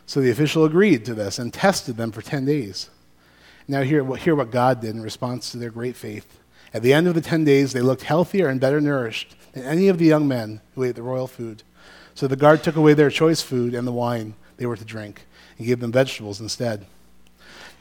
So 0.04 0.20
the 0.20 0.30
official 0.30 0.66
agreed 0.66 1.06
to 1.06 1.14
this 1.14 1.38
and 1.38 1.54
tested 1.54 1.96
them 1.96 2.12
for 2.12 2.20
10 2.20 2.44
days. 2.44 2.90
Now, 3.66 3.80
hear, 3.80 4.04
hear 4.16 4.34
what 4.34 4.50
God 4.50 4.82
did 4.82 4.94
in 4.94 5.00
response 5.00 5.50
to 5.50 5.56
their 5.56 5.70
great 5.70 5.96
faith 5.96 6.38
At 6.74 6.82
the 6.82 6.92
end 6.92 7.08
of 7.08 7.14
the 7.14 7.22
ten 7.22 7.42
days, 7.42 7.72
they 7.72 7.80
looked 7.80 8.02
healthier 8.02 8.48
and 8.48 8.60
better 8.60 8.82
nourished 8.82 9.34
than 9.52 9.64
any 9.64 9.88
of 9.88 9.96
the 9.96 10.04
young 10.04 10.28
men 10.28 10.60
who 10.74 10.84
ate 10.84 10.96
the 10.96 11.02
royal 11.02 11.26
food. 11.26 11.62
So 12.14 12.28
the 12.28 12.36
guard 12.36 12.62
took 12.62 12.76
away 12.76 12.92
their 12.92 13.08
choice 13.08 13.40
food 13.40 13.72
and 13.72 13.88
the 13.88 13.92
wine 13.92 14.34
they 14.58 14.66
were 14.66 14.76
to 14.76 14.84
drink 14.84 15.22
and 15.56 15.66
gave 15.66 15.80
them 15.80 15.92
vegetables 15.92 16.42
instead. 16.42 16.84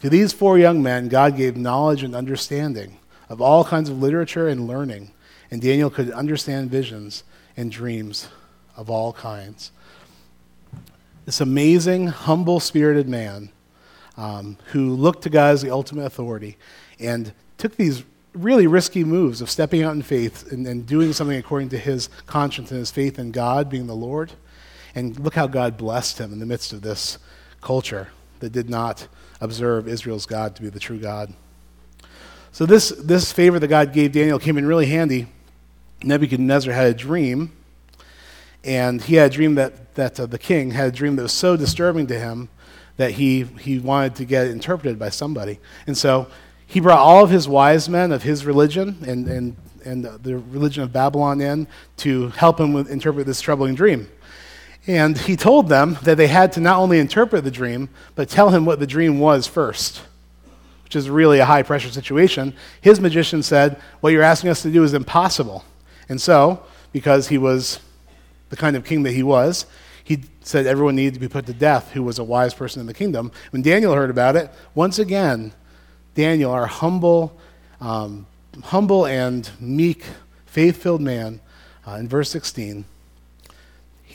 To 0.01 0.09
these 0.09 0.33
four 0.33 0.57
young 0.57 0.83
men, 0.83 1.07
God 1.07 1.37
gave 1.37 1.57
knowledge 1.57 2.03
and 2.03 2.15
understanding 2.15 2.97
of 3.29 3.41
all 3.41 3.63
kinds 3.63 3.89
of 3.89 4.01
literature 4.01 4.47
and 4.47 4.67
learning, 4.67 5.11
and 5.49 5.61
Daniel 5.61 5.89
could 5.89 6.11
understand 6.11 6.69
visions 6.69 7.23
and 7.57 7.71
dreams 7.71 8.27
of 8.75 8.89
all 8.89 9.13
kinds. 9.13 9.71
This 11.25 11.41
amazing, 11.41 12.07
humble 12.07 12.59
spirited 12.59 13.09
man 13.09 13.49
um, 14.17 14.57
who 14.67 14.93
looked 14.93 15.23
to 15.23 15.29
God 15.29 15.53
as 15.53 15.61
the 15.61 15.71
ultimate 15.71 16.05
authority 16.05 16.57
and 16.99 17.33
took 17.57 17.75
these 17.75 18.03
really 18.33 18.67
risky 18.67 19.03
moves 19.03 19.41
of 19.41 19.49
stepping 19.49 19.81
out 19.81 19.95
in 19.95 20.01
faith 20.01 20.51
and, 20.51 20.67
and 20.67 20.85
doing 20.85 21.13
something 21.13 21.37
according 21.37 21.69
to 21.69 21.77
his 21.77 22.09
conscience 22.27 22.69
and 22.69 22.79
his 22.79 22.91
faith 22.91 23.17
in 23.17 23.31
God 23.31 23.69
being 23.69 23.87
the 23.87 23.95
Lord. 23.95 24.33
And 24.93 25.19
look 25.19 25.35
how 25.35 25.47
God 25.47 25.77
blessed 25.77 26.19
him 26.19 26.31
in 26.31 26.39
the 26.39 26.45
midst 26.45 26.73
of 26.73 26.81
this 26.81 27.17
culture 27.61 28.09
that 28.39 28.51
did 28.51 28.69
not 28.69 29.07
observe 29.42 29.88
Israel's 29.88 30.25
God 30.25 30.56
to 30.56 30.62
be 30.62 30.70
the 30.70 30.80
true 30.80 31.00
God. 31.00 31.34
So, 32.51 32.65
this, 32.65 32.89
this 32.89 33.32
favor 33.32 33.60
that 33.60 33.68
God 33.68 33.92
gave 33.92 34.13
Daniel 34.13 34.39
came 34.39 34.58
in 34.58 34.65
really 34.65 34.86
handy. 34.86 35.27
Nebuchadnezzar 36.04 36.74
had 36.74 36.88
a 36.88 36.94
dream, 36.94 37.51
and 38.63 39.01
he 39.01 39.15
had 39.15 39.32
a 39.32 39.34
dream 39.34 39.56
that, 39.56 39.96
that 39.96 40.20
uh, 40.20 40.25
the 40.25 40.39
king 40.39 40.72
had 40.72 40.88
a 40.88 40.92
dream 40.92 41.15
that 41.18 41.24
was 41.24 41.34
so 41.34 41.58
disturbing 41.58 42.08
to 42.08 42.18
him 42.18 42.50
that 42.98 43.12
he, 43.12 43.44
he 43.44 43.80
wanted 43.80 44.15
to 44.15 44.25
get 44.25 44.48
interpreted 44.48 44.98
by 44.98 45.10
somebody. 45.10 45.60
And 45.86 45.98
so 45.98 46.27
he 46.65 46.80
brought 46.80 47.00
all 47.00 47.24
of 47.24 47.30
his 47.30 47.48
wise 47.48 47.89
men 47.89 48.12
of 48.12 48.24
his 48.24 48.46
religion 48.46 48.98
and, 49.06 49.27
and, 49.27 49.56
and 49.84 50.06
the 50.06 50.38
religion 50.38 50.84
of 50.84 50.94
Babylon 50.94 51.42
in 51.42 51.68
to 51.98 52.30
help 52.30 52.60
him 52.60 52.74
with, 52.74 52.89
interpret 52.89 53.25
this 53.27 53.42
troubling 53.42 53.75
dream. 53.75 54.10
And 54.88 55.18
he 55.18 55.36
told 55.36 55.68
them 55.68 55.98
that 56.04 56.15
they 56.15 56.27
had 56.27 56.51
to 56.54 56.60
not 56.60 56.77
only 56.77 57.00
interpret 57.00 57.44
the 57.44 57.51
dream, 57.51 57.89
but 58.13 58.30
tell 58.30 58.50
him 58.50 58.65
what 58.65 58.80
the 58.80 58.88
dream 58.88 59.20
was 59.20 59.48
first, 59.48 60.04
which 60.84 60.96
is 60.96 61.10
really 61.10 61.39
a 61.39 61.46
high 61.46 61.63
pressure 61.63 61.89
situation. 61.89 62.54
His 62.82 63.00
magician 63.00 63.42
said, 63.42 63.82
What 64.01 64.13
you're 64.13 64.22
asking 64.22 64.51
us 64.51 64.62
to 64.62 64.72
do 64.72 64.84
is 64.84 64.94
impossible. 64.94 65.65
And 66.08 66.22
so, 66.22 66.63
because 66.92 67.30
he 67.30 67.38
was 67.38 67.80
the 68.50 68.56
kind 68.56 68.75
of 68.75 68.86
king 68.86 69.04
that 69.04 69.12
he 69.12 69.24
was, 69.24 69.65
he 70.04 70.22
said 70.42 70.68
everyone 70.68 70.96
needed 70.96 71.15
to 71.15 71.20
be 71.20 71.27
put 71.27 71.48
to 71.48 71.54
death 71.54 71.92
who 71.94 72.04
was 72.04 72.20
a 72.20 72.24
wise 72.24 72.54
person 72.54 72.80
in 72.80 72.86
the 72.86 72.94
kingdom. 72.94 73.32
When 73.50 73.63
Daniel 73.63 73.94
heard 73.96 74.12
about 74.12 74.36
it, 74.36 74.51
once 74.75 75.00
again, 75.00 75.51
Daniel, 76.13 76.51
our 76.51 76.68
humble, 76.68 77.36
um, 77.82 78.27
humble 78.65 79.08
and 79.08 79.50
meek, 79.60 80.06
faith-filled 80.46 81.01
man, 81.01 81.42
uh, 81.88 81.94
in 81.94 82.08
verse 82.08 82.30
16, 82.30 82.86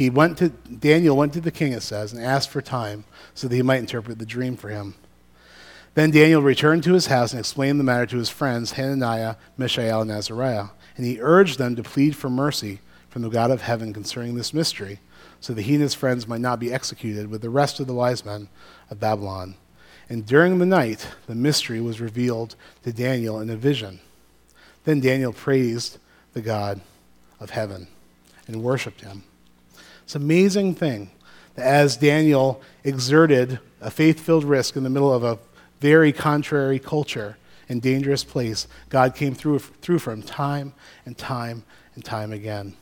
he 0.01 0.09
went 0.09 0.39
to 0.39 0.49
Daniel 0.49 1.15
went 1.15 1.35
to 1.35 1.43
the 1.43 1.51
king, 1.51 1.73
it 1.73 1.83
says, 1.83 2.15
and 2.15 2.25
asked 2.25 2.49
for 2.49 2.63
time 2.63 3.05
so 3.35 3.47
that 3.47 3.55
he 3.55 3.61
might 3.61 3.81
interpret 3.81 4.19
the 4.19 4.25
dream 4.25 4.57
for 4.57 4.71
him. 4.71 4.95
Then 5.93 6.11
Daniel 6.11 6.41
returned 6.41 6.85
to 6.85 6.95
his 6.95 7.09
house 7.09 7.33
and 7.33 7.39
explained 7.39 7.79
the 7.79 7.85
matter 7.85 8.07
to 8.07 8.17
his 8.17 8.31
friends 8.31 8.73
Hananiah, 8.73 9.35
Mishael, 9.59 10.01
and 10.01 10.11
Azariah, 10.11 10.69
and 10.97 11.05
he 11.05 11.21
urged 11.21 11.59
them 11.59 11.77
to 11.77 11.83
plead 11.83 12.17
for 12.17 12.31
mercy 12.31 12.79
from 13.11 13.21
the 13.21 13.29
God 13.29 13.51
of 13.51 13.61
heaven 13.61 13.93
concerning 13.93 14.37
this 14.37 14.55
mystery, 14.55 15.01
so 15.39 15.53
that 15.53 15.63
he 15.63 15.75
and 15.75 15.83
his 15.83 15.93
friends 15.93 16.27
might 16.27 16.41
not 16.41 16.61
be 16.61 16.73
executed 16.73 17.29
with 17.29 17.43
the 17.43 17.51
rest 17.51 17.79
of 17.79 17.87
the 17.87 17.93
wise 17.93 18.25
men 18.25 18.49
of 18.89 19.01
Babylon. 19.01 19.55
And 20.09 20.25
during 20.25 20.59
the 20.59 20.65
night, 20.65 21.09
the 21.27 21.35
mystery 21.35 21.83
was 21.83 22.01
revealed 22.01 22.57
to 22.85 22.93
Daniel 22.95 23.39
in 23.39 23.51
a 23.51 23.57
vision. 23.57 24.01
Then 24.85 25.01
Daniel 25.01 25.35
praised 25.35 25.99
the 26.33 26.41
God 26.41 26.81
of 27.39 27.51
heaven 27.51 27.87
and 28.47 28.63
worshiped 28.63 29.03
him. 29.03 29.25
It's 30.11 30.17
an 30.17 30.23
amazing 30.23 30.75
thing 30.75 31.13
that 31.55 31.65
as 31.65 31.97
Daniel 31.97 32.61
exerted 32.83 33.61
a 33.81 33.93
faith 33.93 34.19
filled 34.19 34.43
risk 34.43 34.75
in 34.75 34.83
the 34.83 34.91
middle 34.91 35.15
of 35.15 35.23
a 35.23 35.39
very 35.79 36.13
contrary 36.13 36.81
culture 36.81 37.37
and 37.69 37.81
dangerous 37.81 38.25
place, 38.25 38.67
God 38.89 39.15
came 39.15 39.37
through, 39.37 39.61
through 39.61 40.01
for 40.01 40.11
him 40.11 40.23
time 40.23 40.73
and 41.07 41.17
time 41.17 41.63
and 41.95 42.05
time 42.05 42.33
again. 42.33 42.75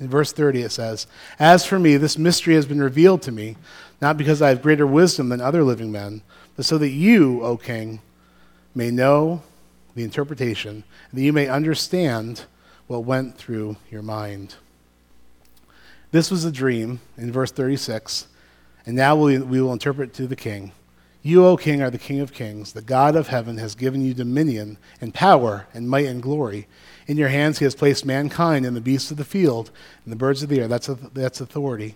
In 0.00 0.08
verse 0.08 0.32
30, 0.32 0.62
it 0.62 0.72
says, 0.72 1.06
As 1.38 1.66
for 1.66 1.78
me, 1.78 1.98
this 1.98 2.16
mystery 2.16 2.54
has 2.54 2.64
been 2.64 2.80
revealed 2.80 3.20
to 3.24 3.32
me, 3.32 3.58
not 4.00 4.16
because 4.16 4.40
I 4.40 4.48
have 4.48 4.62
greater 4.62 4.86
wisdom 4.86 5.28
than 5.28 5.42
other 5.42 5.64
living 5.64 5.92
men 5.92 6.22
but 6.56 6.64
so 6.64 6.78
that 6.78 6.88
you, 6.88 7.42
O 7.42 7.58
king, 7.58 8.00
may 8.74 8.90
know 8.90 9.42
the 9.94 10.04
interpretation, 10.04 10.84
and 11.10 11.20
that 11.20 11.22
you 11.22 11.34
may 11.34 11.48
understand 11.48 12.46
what 12.86 13.04
went 13.04 13.36
through 13.36 13.76
your 13.90 14.00
mind. 14.00 14.54
This 16.12 16.30
was 16.30 16.44
a 16.44 16.52
dream 16.52 17.00
in 17.16 17.32
verse 17.32 17.50
36, 17.50 18.28
and 18.84 18.94
now 18.94 19.16
we, 19.16 19.38
we 19.38 19.62
will 19.62 19.72
interpret 19.72 20.12
to 20.14 20.26
the 20.26 20.36
king. 20.36 20.72
You, 21.22 21.46
O 21.46 21.56
king, 21.56 21.80
are 21.80 21.88
the 21.88 21.96
king 21.96 22.20
of 22.20 22.34
kings. 22.34 22.74
The 22.74 22.82
God 22.82 23.16
of 23.16 23.28
heaven 23.28 23.56
has 23.56 23.74
given 23.74 24.04
you 24.04 24.12
dominion 24.12 24.76
and 25.00 25.14
power 25.14 25.68
and 25.72 25.88
might 25.88 26.04
and 26.04 26.22
glory. 26.22 26.68
In 27.06 27.16
your 27.16 27.30
hands 27.30 27.60
he 27.60 27.64
has 27.64 27.74
placed 27.74 28.04
mankind 28.04 28.66
and 28.66 28.76
the 28.76 28.82
beasts 28.82 29.10
of 29.10 29.16
the 29.16 29.24
field 29.24 29.70
and 30.04 30.12
the 30.12 30.16
birds 30.16 30.42
of 30.42 30.50
the 30.50 30.60
air. 30.60 30.68
That's, 30.68 30.90
a, 30.90 30.96
that's 31.14 31.40
authority. 31.40 31.94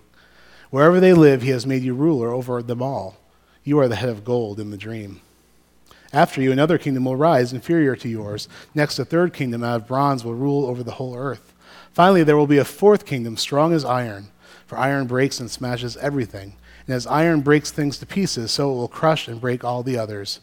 Wherever 0.70 0.98
they 0.98 1.12
live, 1.12 1.42
he 1.42 1.50
has 1.50 1.66
made 1.66 1.82
you 1.82 1.92
ruler 1.94 2.30
over 2.30 2.62
them 2.62 2.80
all. 2.80 3.18
You 3.64 3.78
are 3.80 3.88
the 3.88 3.96
head 3.96 4.08
of 4.08 4.24
gold 4.24 4.58
in 4.58 4.70
the 4.70 4.78
dream. 4.78 5.20
After 6.10 6.40
you, 6.40 6.52
another 6.52 6.78
kingdom 6.78 7.04
will 7.04 7.16
rise, 7.16 7.52
inferior 7.52 7.96
to 7.96 8.08
yours. 8.08 8.48
Next, 8.74 8.98
a 8.98 9.04
third 9.04 9.34
kingdom 9.34 9.62
out 9.62 9.82
of 9.82 9.86
bronze 9.86 10.24
will 10.24 10.34
rule 10.34 10.64
over 10.64 10.82
the 10.82 10.92
whole 10.92 11.14
earth. 11.14 11.52
Finally, 11.96 12.22
there 12.24 12.36
will 12.36 12.46
be 12.46 12.58
a 12.58 12.64
fourth 12.66 13.06
kingdom, 13.06 13.38
strong 13.38 13.72
as 13.72 13.82
iron, 13.82 14.28
for 14.66 14.76
iron 14.76 15.06
breaks 15.06 15.40
and 15.40 15.50
smashes 15.50 15.96
everything. 15.96 16.54
And 16.86 16.94
as 16.94 17.06
iron 17.06 17.40
breaks 17.40 17.70
things 17.70 17.96
to 17.96 18.04
pieces, 18.04 18.52
so 18.52 18.70
it 18.70 18.74
will 18.74 18.86
crush 18.86 19.28
and 19.28 19.40
break 19.40 19.64
all 19.64 19.82
the 19.82 19.96
others. 19.96 20.40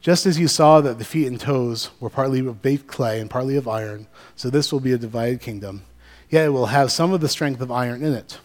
Just 0.00 0.24
as 0.24 0.38
you 0.38 0.48
saw 0.48 0.80
that 0.80 0.98
the 0.98 1.04
feet 1.04 1.26
and 1.26 1.38
toes 1.38 1.90
were 2.00 2.08
partly 2.08 2.38
of 2.38 2.62
baked 2.62 2.86
clay 2.86 3.20
and 3.20 3.28
partly 3.28 3.58
of 3.58 3.68
iron, 3.68 4.06
so 4.36 4.48
this 4.48 4.72
will 4.72 4.80
be 4.80 4.92
a 4.92 4.96
divided 4.96 5.42
kingdom. 5.42 5.82
Yet 6.30 6.46
it 6.46 6.50
will 6.54 6.64
have 6.64 6.90
some 6.90 7.12
of 7.12 7.20
the 7.20 7.28
strength 7.28 7.60
of 7.60 7.70
iron 7.70 8.02
in 8.02 8.14
it, 8.14 8.38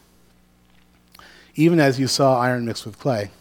even 1.55 1.79
as 1.79 2.01
you 2.01 2.07
saw 2.07 2.37
iron 2.37 2.65
mixed 2.65 2.85
with 2.85 2.99
clay 2.99 3.31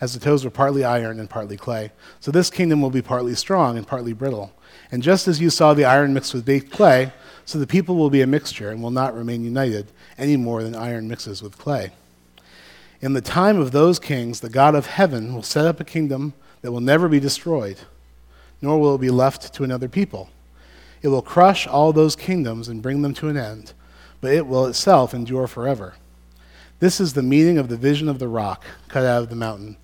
as 0.00 0.14
the 0.14 0.20
toes 0.20 0.44
were 0.44 0.50
partly 0.50 0.84
iron 0.84 1.18
and 1.18 1.28
partly 1.28 1.56
clay. 1.56 1.90
So 2.20 2.30
this 2.30 2.50
kingdom 2.50 2.80
will 2.80 2.90
be 2.90 3.02
partly 3.02 3.34
strong 3.34 3.76
and 3.76 3.86
partly 3.86 4.12
brittle. 4.12 4.52
And 4.90 5.02
just 5.02 5.28
as 5.28 5.40
you 5.40 5.50
saw 5.50 5.74
the 5.74 5.84
iron 5.84 6.14
mixed 6.14 6.34
with 6.34 6.44
baked 6.44 6.70
clay, 6.72 7.12
so 7.48 7.58
the 7.58 7.66
people 7.66 7.96
will 7.96 8.10
be 8.10 8.20
a 8.20 8.26
mixture 8.26 8.68
and 8.68 8.82
will 8.82 8.90
not 8.90 9.16
remain 9.16 9.42
united 9.42 9.86
any 10.18 10.36
more 10.36 10.62
than 10.62 10.74
iron 10.74 11.08
mixes 11.08 11.42
with 11.42 11.56
clay. 11.56 11.92
In 13.00 13.14
the 13.14 13.22
time 13.22 13.58
of 13.58 13.72
those 13.72 13.98
kings, 13.98 14.40
the 14.40 14.50
God 14.50 14.74
of 14.74 14.84
heaven 14.84 15.34
will 15.34 15.42
set 15.42 15.64
up 15.64 15.80
a 15.80 15.84
kingdom 15.84 16.34
that 16.60 16.72
will 16.72 16.82
never 16.82 17.08
be 17.08 17.18
destroyed, 17.18 17.78
nor 18.60 18.78
will 18.78 18.96
it 18.96 19.00
be 19.00 19.08
left 19.08 19.54
to 19.54 19.64
another 19.64 19.88
people. 19.88 20.28
It 21.00 21.08
will 21.08 21.22
crush 21.22 21.66
all 21.66 21.94
those 21.94 22.14
kingdoms 22.14 22.68
and 22.68 22.82
bring 22.82 23.00
them 23.00 23.14
to 23.14 23.30
an 23.30 23.38
end, 23.38 23.72
but 24.20 24.34
it 24.34 24.46
will 24.46 24.66
itself 24.66 25.14
endure 25.14 25.46
forever. 25.46 25.94
This 26.80 27.00
is 27.00 27.14
the 27.14 27.22
meaning 27.22 27.56
of 27.56 27.70
the 27.70 27.78
vision 27.78 28.10
of 28.10 28.18
the 28.18 28.28
rock 28.28 28.62
cut 28.88 29.06
out 29.06 29.22
of 29.22 29.30
the 29.30 29.36
mountain 29.36 29.78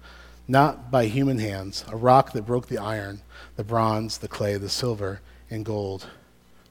not 0.46 0.90
by 0.90 1.06
human 1.06 1.38
hands, 1.38 1.82
a 1.90 1.96
rock 1.96 2.32
that 2.34 2.44
broke 2.44 2.66
the 2.66 2.76
iron, 2.76 3.22
the 3.56 3.64
bronze, 3.64 4.18
the 4.18 4.28
clay, 4.28 4.58
the 4.58 4.68
silver, 4.68 5.22
and 5.48 5.64
gold 5.64 6.08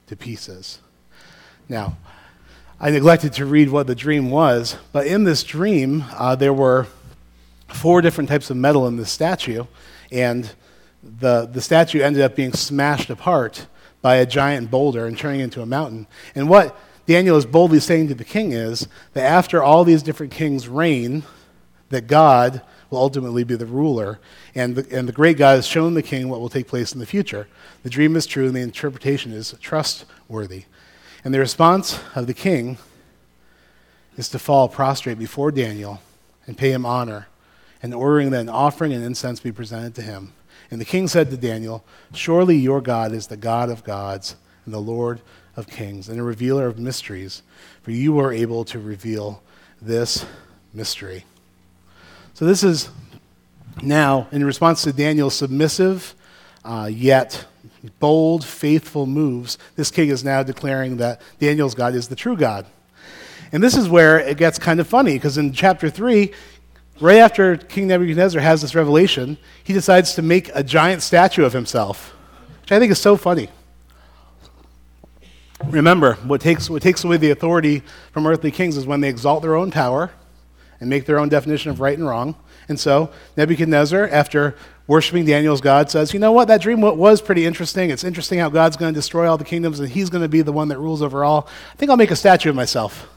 to 0.06 0.14
pieces. 0.14 0.78
Now, 1.68 1.96
I 2.78 2.90
neglected 2.90 3.32
to 3.34 3.46
read 3.46 3.70
what 3.70 3.86
the 3.86 3.94
dream 3.94 4.30
was, 4.30 4.76
but 4.92 5.06
in 5.06 5.24
this 5.24 5.42
dream, 5.42 6.04
uh, 6.12 6.36
there 6.36 6.52
were 6.52 6.86
four 7.68 8.02
different 8.02 8.28
types 8.28 8.50
of 8.50 8.56
metal 8.56 8.86
in 8.86 8.96
this 8.96 9.10
statue, 9.10 9.64
and 10.12 10.52
the, 11.02 11.46
the 11.46 11.60
statue 11.60 12.00
ended 12.00 12.22
up 12.22 12.36
being 12.36 12.52
smashed 12.52 13.10
apart 13.10 13.66
by 14.02 14.16
a 14.16 14.26
giant 14.26 14.70
boulder 14.70 15.06
and 15.06 15.16
turning 15.16 15.40
into 15.40 15.62
a 15.62 15.66
mountain. 15.66 16.06
And 16.34 16.48
what 16.48 16.76
Daniel 17.06 17.36
is 17.36 17.46
boldly 17.46 17.80
saying 17.80 18.08
to 18.08 18.14
the 18.14 18.24
king 18.24 18.52
is 18.52 18.88
that 19.14 19.24
after 19.24 19.62
all 19.62 19.84
these 19.84 20.02
different 20.02 20.32
kings 20.32 20.68
reign, 20.68 21.22
that 21.88 22.06
God 22.06 22.62
will 22.90 22.98
ultimately 22.98 23.44
be 23.44 23.56
the 23.56 23.66
ruler. 23.66 24.18
And 24.54 24.76
the, 24.76 24.96
and 24.96 25.08
the 25.08 25.12
great 25.12 25.38
God 25.38 25.56
has 25.56 25.66
shown 25.66 25.94
the 25.94 26.02
king 26.02 26.28
what 26.28 26.40
will 26.40 26.48
take 26.48 26.68
place 26.68 26.92
in 26.92 27.00
the 27.00 27.06
future. 27.06 27.46
The 27.82 27.90
dream 27.90 28.16
is 28.16 28.26
true, 28.26 28.46
and 28.46 28.56
the 28.56 28.60
interpretation 28.60 29.32
is 29.32 29.54
trustworthy. 29.60 30.64
And 31.24 31.32
the 31.32 31.38
response 31.38 31.98
of 32.14 32.26
the 32.26 32.34
king 32.34 32.76
is 34.16 34.28
to 34.28 34.38
fall 34.38 34.68
prostrate 34.68 35.18
before 35.18 35.50
Daniel 35.50 36.02
and 36.46 36.58
pay 36.58 36.70
him 36.70 36.84
honor, 36.84 37.28
and 37.82 37.94
ordering 37.94 38.30
that 38.30 38.42
an 38.42 38.50
offering 38.50 38.92
and 38.92 39.02
incense 39.02 39.40
be 39.40 39.50
presented 39.50 39.94
to 39.94 40.02
him. 40.02 40.34
And 40.70 40.78
the 40.78 40.84
king 40.84 41.08
said 41.08 41.30
to 41.30 41.36
Daniel, 41.38 41.82
Surely 42.12 42.56
your 42.56 42.82
God 42.82 43.12
is 43.12 43.26
the 43.26 43.36
God 43.36 43.70
of 43.70 43.82
gods 43.82 44.36
and 44.66 44.74
the 44.74 44.80
Lord 44.80 45.22
of 45.56 45.66
kings, 45.66 46.08
and 46.08 46.20
a 46.20 46.22
revealer 46.22 46.66
of 46.66 46.78
mysteries, 46.78 47.42
for 47.82 47.90
you 47.92 48.18
are 48.18 48.32
able 48.32 48.64
to 48.66 48.78
reveal 48.78 49.42
this 49.80 50.26
mystery. 50.74 51.24
So 52.34 52.44
this 52.44 52.62
is 52.62 52.90
now 53.82 54.28
in 54.32 54.44
response 54.44 54.82
to 54.82 54.92
Daniel's 54.92 55.34
submissive, 55.34 56.14
uh, 56.64 56.90
yet 56.92 57.46
bold, 58.00 58.44
faithful 58.44 59.06
moves, 59.06 59.58
this 59.76 59.90
king 59.90 60.08
is 60.08 60.24
now 60.24 60.42
declaring 60.42 60.96
that 60.98 61.20
Daniel's 61.38 61.74
God 61.74 61.94
is 61.94 62.08
the 62.08 62.16
true 62.16 62.36
God. 62.36 62.66
And 63.52 63.62
this 63.62 63.76
is 63.76 63.88
where 63.88 64.18
it 64.18 64.36
gets 64.36 64.58
kind 64.58 64.80
of 64.80 64.86
funny, 64.86 65.14
because 65.14 65.38
in 65.38 65.52
chapter 65.52 65.88
3, 65.88 66.32
right 67.00 67.18
after 67.18 67.56
King 67.56 67.86
Nebuchadnezzar 67.88 68.40
has 68.40 68.62
this 68.62 68.74
revelation, 68.74 69.38
he 69.62 69.72
decides 69.72 70.14
to 70.14 70.22
make 70.22 70.50
a 70.54 70.62
giant 70.62 71.02
statue 71.02 71.44
of 71.44 71.52
himself, 71.52 72.14
which 72.62 72.72
I 72.72 72.78
think 72.78 72.90
is 72.90 72.98
so 73.00 73.16
funny. 73.16 73.48
Remember, 75.66 76.14
what 76.14 76.40
takes, 76.40 76.68
what 76.68 76.82
takes 76.82 77.04
away 77.04 77.16
the 77.16 77.30
authority 77.30 77.82
from 78.12 78.26
earthly 78.26 78.50
kings 78.50 78.76
is 78.76 78.86
when 78.86 79.00
they 79.00 79.08
exalt 79.08 79.42
their 79.42 79.54
own 79.54 79.70
power 79.70 80.10
and 80.80 80.90
make 80.90 81.06
their 81.06 81.18
own 81.18 81.28
definition 81.28 81.70
of 81.70 81.80
right 81.80 81.96
and 81.96 82.06
wrong. 82.06 82.34
And 82.68 82.80
so 82.80 83.10
Nebuchadnezzar, 83.36 84.08
after 84.08 84.56
worshiping 84.86 85.24
Daniel's 85.26 85.60
God, 85.60 85.90
says, 85.90 86.12
You 86.14 86.20
know 86.20 86.32
what? 86.32 86.48
That 86.48 86.60
dream 86.60 86.80
was 86.80 87.20
pretty 87.20 87.44
interesting. 87.44 87.90
It's 87.90 88.04
interesting 88.04 88.38
how 88.38 88.48
God's 88.48 88.76
going 88.76 88.92
to 88.92 88.98
destroy 88.98 89.28
all 89.28 89.38
the 89.38 89.44
kingdoms 89.44 89.80
and 89.80 89.88
he's 89.88 90.10
going 90.10 90.22
to 90.22 90.28
be 90.28 90.42
the 90.42 90.52
one 90.52 90.68
that 90.68 90.78
rules 90.78 91.02
over 91.02 91.24
all. 91.24 91.48
I 91.72 91.76
think 91.76 91.90
I'll 91.90 91.96
make 91.96 92.10
a 92.10 92.16
statue 92.16 92.50
of 92.50 92.56
myself. 92.56 93.08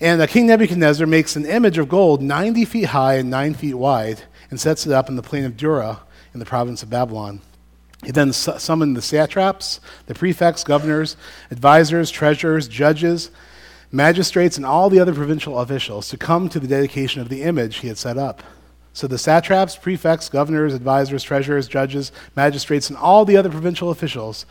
And 0.00 0.20
uh, 0.20 0.26
King 0.26 0.48
Nebuchadnezzar 0.48 1.06
makes 1.06 1.36
an 1.36 1.46
image 1.46 1.78
of 1.78 1.88
gold 1.88 2.22
90 2.22 2.64
feet 2.64 2.86
high 2.86 3.14
and 3.14 3.30
9 3.30 3.54
feet 3.54 3.74
wide 3.74 4.22
and 4.50 4.60
sets 4.60 4.84
it 4.84 4.92
up 4.92 5.08
in 5.08 5.16
the 5.16 5.22
plain 5.22 5.44
of 5.44 5.56
Dura 5.56 6.00
in 6.34 6.40
the 6.40 6.46
province 6.46 6.82
of 6.82 6.90
Babylon. 6.90 7.40
He 8.04 8.10
then 8.10 8.32
su- 8.32 8.58
summoned 8.58 8.96
the 8.96 9.02
satraps, 9.02 9.80
the 10.06 10.14
prefects, 10.14 10.64
governors, 10.64 11.16
advisors, 11.50 12.10
treasurers, 12.10 12.66
judges, 12.66 13.30
magistrates, 13.92 14.56
and 14.56 14.66
all 14.66 14.90
the 14.90 14.98
other 14.98 15.14
provincial 15.14 15.60
officials 15.60 16.08
to 16.08 16.16
come 16.16 16.48
to 16.48 16.58
the 16.58 16.66
dedication 16.66 17.20
of 17.20 17.28
the 17.28 17.42
image 17.42 17.76
he 17.76 17.88
had 17.88 17.98
set 17.98 18.18
up. 18.18 18.42
So 18.94 19.06
the 19.06 19.18
satraps, 19.18 19.76
prefects, 19.76 20.28
governors, 20.28 20.74
advisors, 20.74 21.22
treasurers, 21.22 21.68
judges, 21.68 22.12
magistrates, 22.34 22.88
and 22.88 22.98
all 22.98 23.24
the 23.24 23.36
other 23.36 23.48
provincial 23.48 23.90
officials 23.90 24.44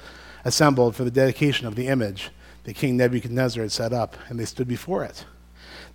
assembled 0.45 0.95
for 0.95 1.03
the 1.03 1.11
dedication 1.11 1.67
of 1.67 1.75
the 1.75 1.87
image 1.87 2.29
that 2.63 2.75
King 2.75 2.97
Nebuchadnezzar 2.97 3.63
had 3.63 3.71
set 3.71 3.93
up, 3.93 4.15
and 4.29 4.39
they 4.39 4.45
stood 4.45 4.67
before 4.67 5.03
it. 5.03 5.25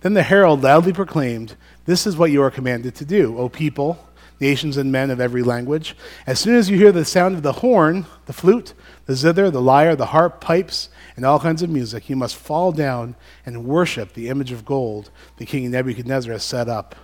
Then 0.01 0.13
the 0.13 0.23
herald 0.23 0.61
loudly 0.61 0.93
proclaimed, 0.93 1.55
This 1.85 2.05
is 2.05 2.17
what 2.17 2.31
you 2.31 2.41
are 2.43 2.51
commanded 2.51 2.95
to 2.95 3.05
do, 3.05 3.37
O 3.37 3.49
people, 3.49 4.06
nations, 4.39 4.77
and 4.77 4.91
men 4.91 5.09
of 5.09 5.19
every 5.19 5.43
language. 5.43 5.95
As 6.25 6.39
soon 6.39 6.55
as 6.55 6.69
you 6.69 6.77
hear 6.77 6.91
the 6.91 7.05
sound 7.05 7.35
of 7.35 7.43
the 7.43 7.53
horn, 7.53 8.05
the 8.25 8.33
flute, 8.33 8.73
the 9.05 9.15
zither, 9.15 9.49
the 9.49 9.61
lyre, 9.61 9.95
the 9.95 10.07
harp, 10.07 10.41
pipes, 10.41 10.89
and 11.15 11.25
all 11.25 11.39
kinds 11.39 11.63
of 11.63 11.69
music, 11.69 12.09
you 12.09 12.15
must 12.15 12.35
fall 12.35 12.71
down 12.71 13.15
and 13.45 13.65
worship 13.65 14.13
the 14.13 14.29
image 14.29 14.51
of 14.51 14.65
gold 14.65 15.09
the 15.37 15.45
king 15.45 15.69
Nebuchadnezzar 15.71 16.31
has 16.31 16.43
set 16.43 16.69
up. 16.69 16.95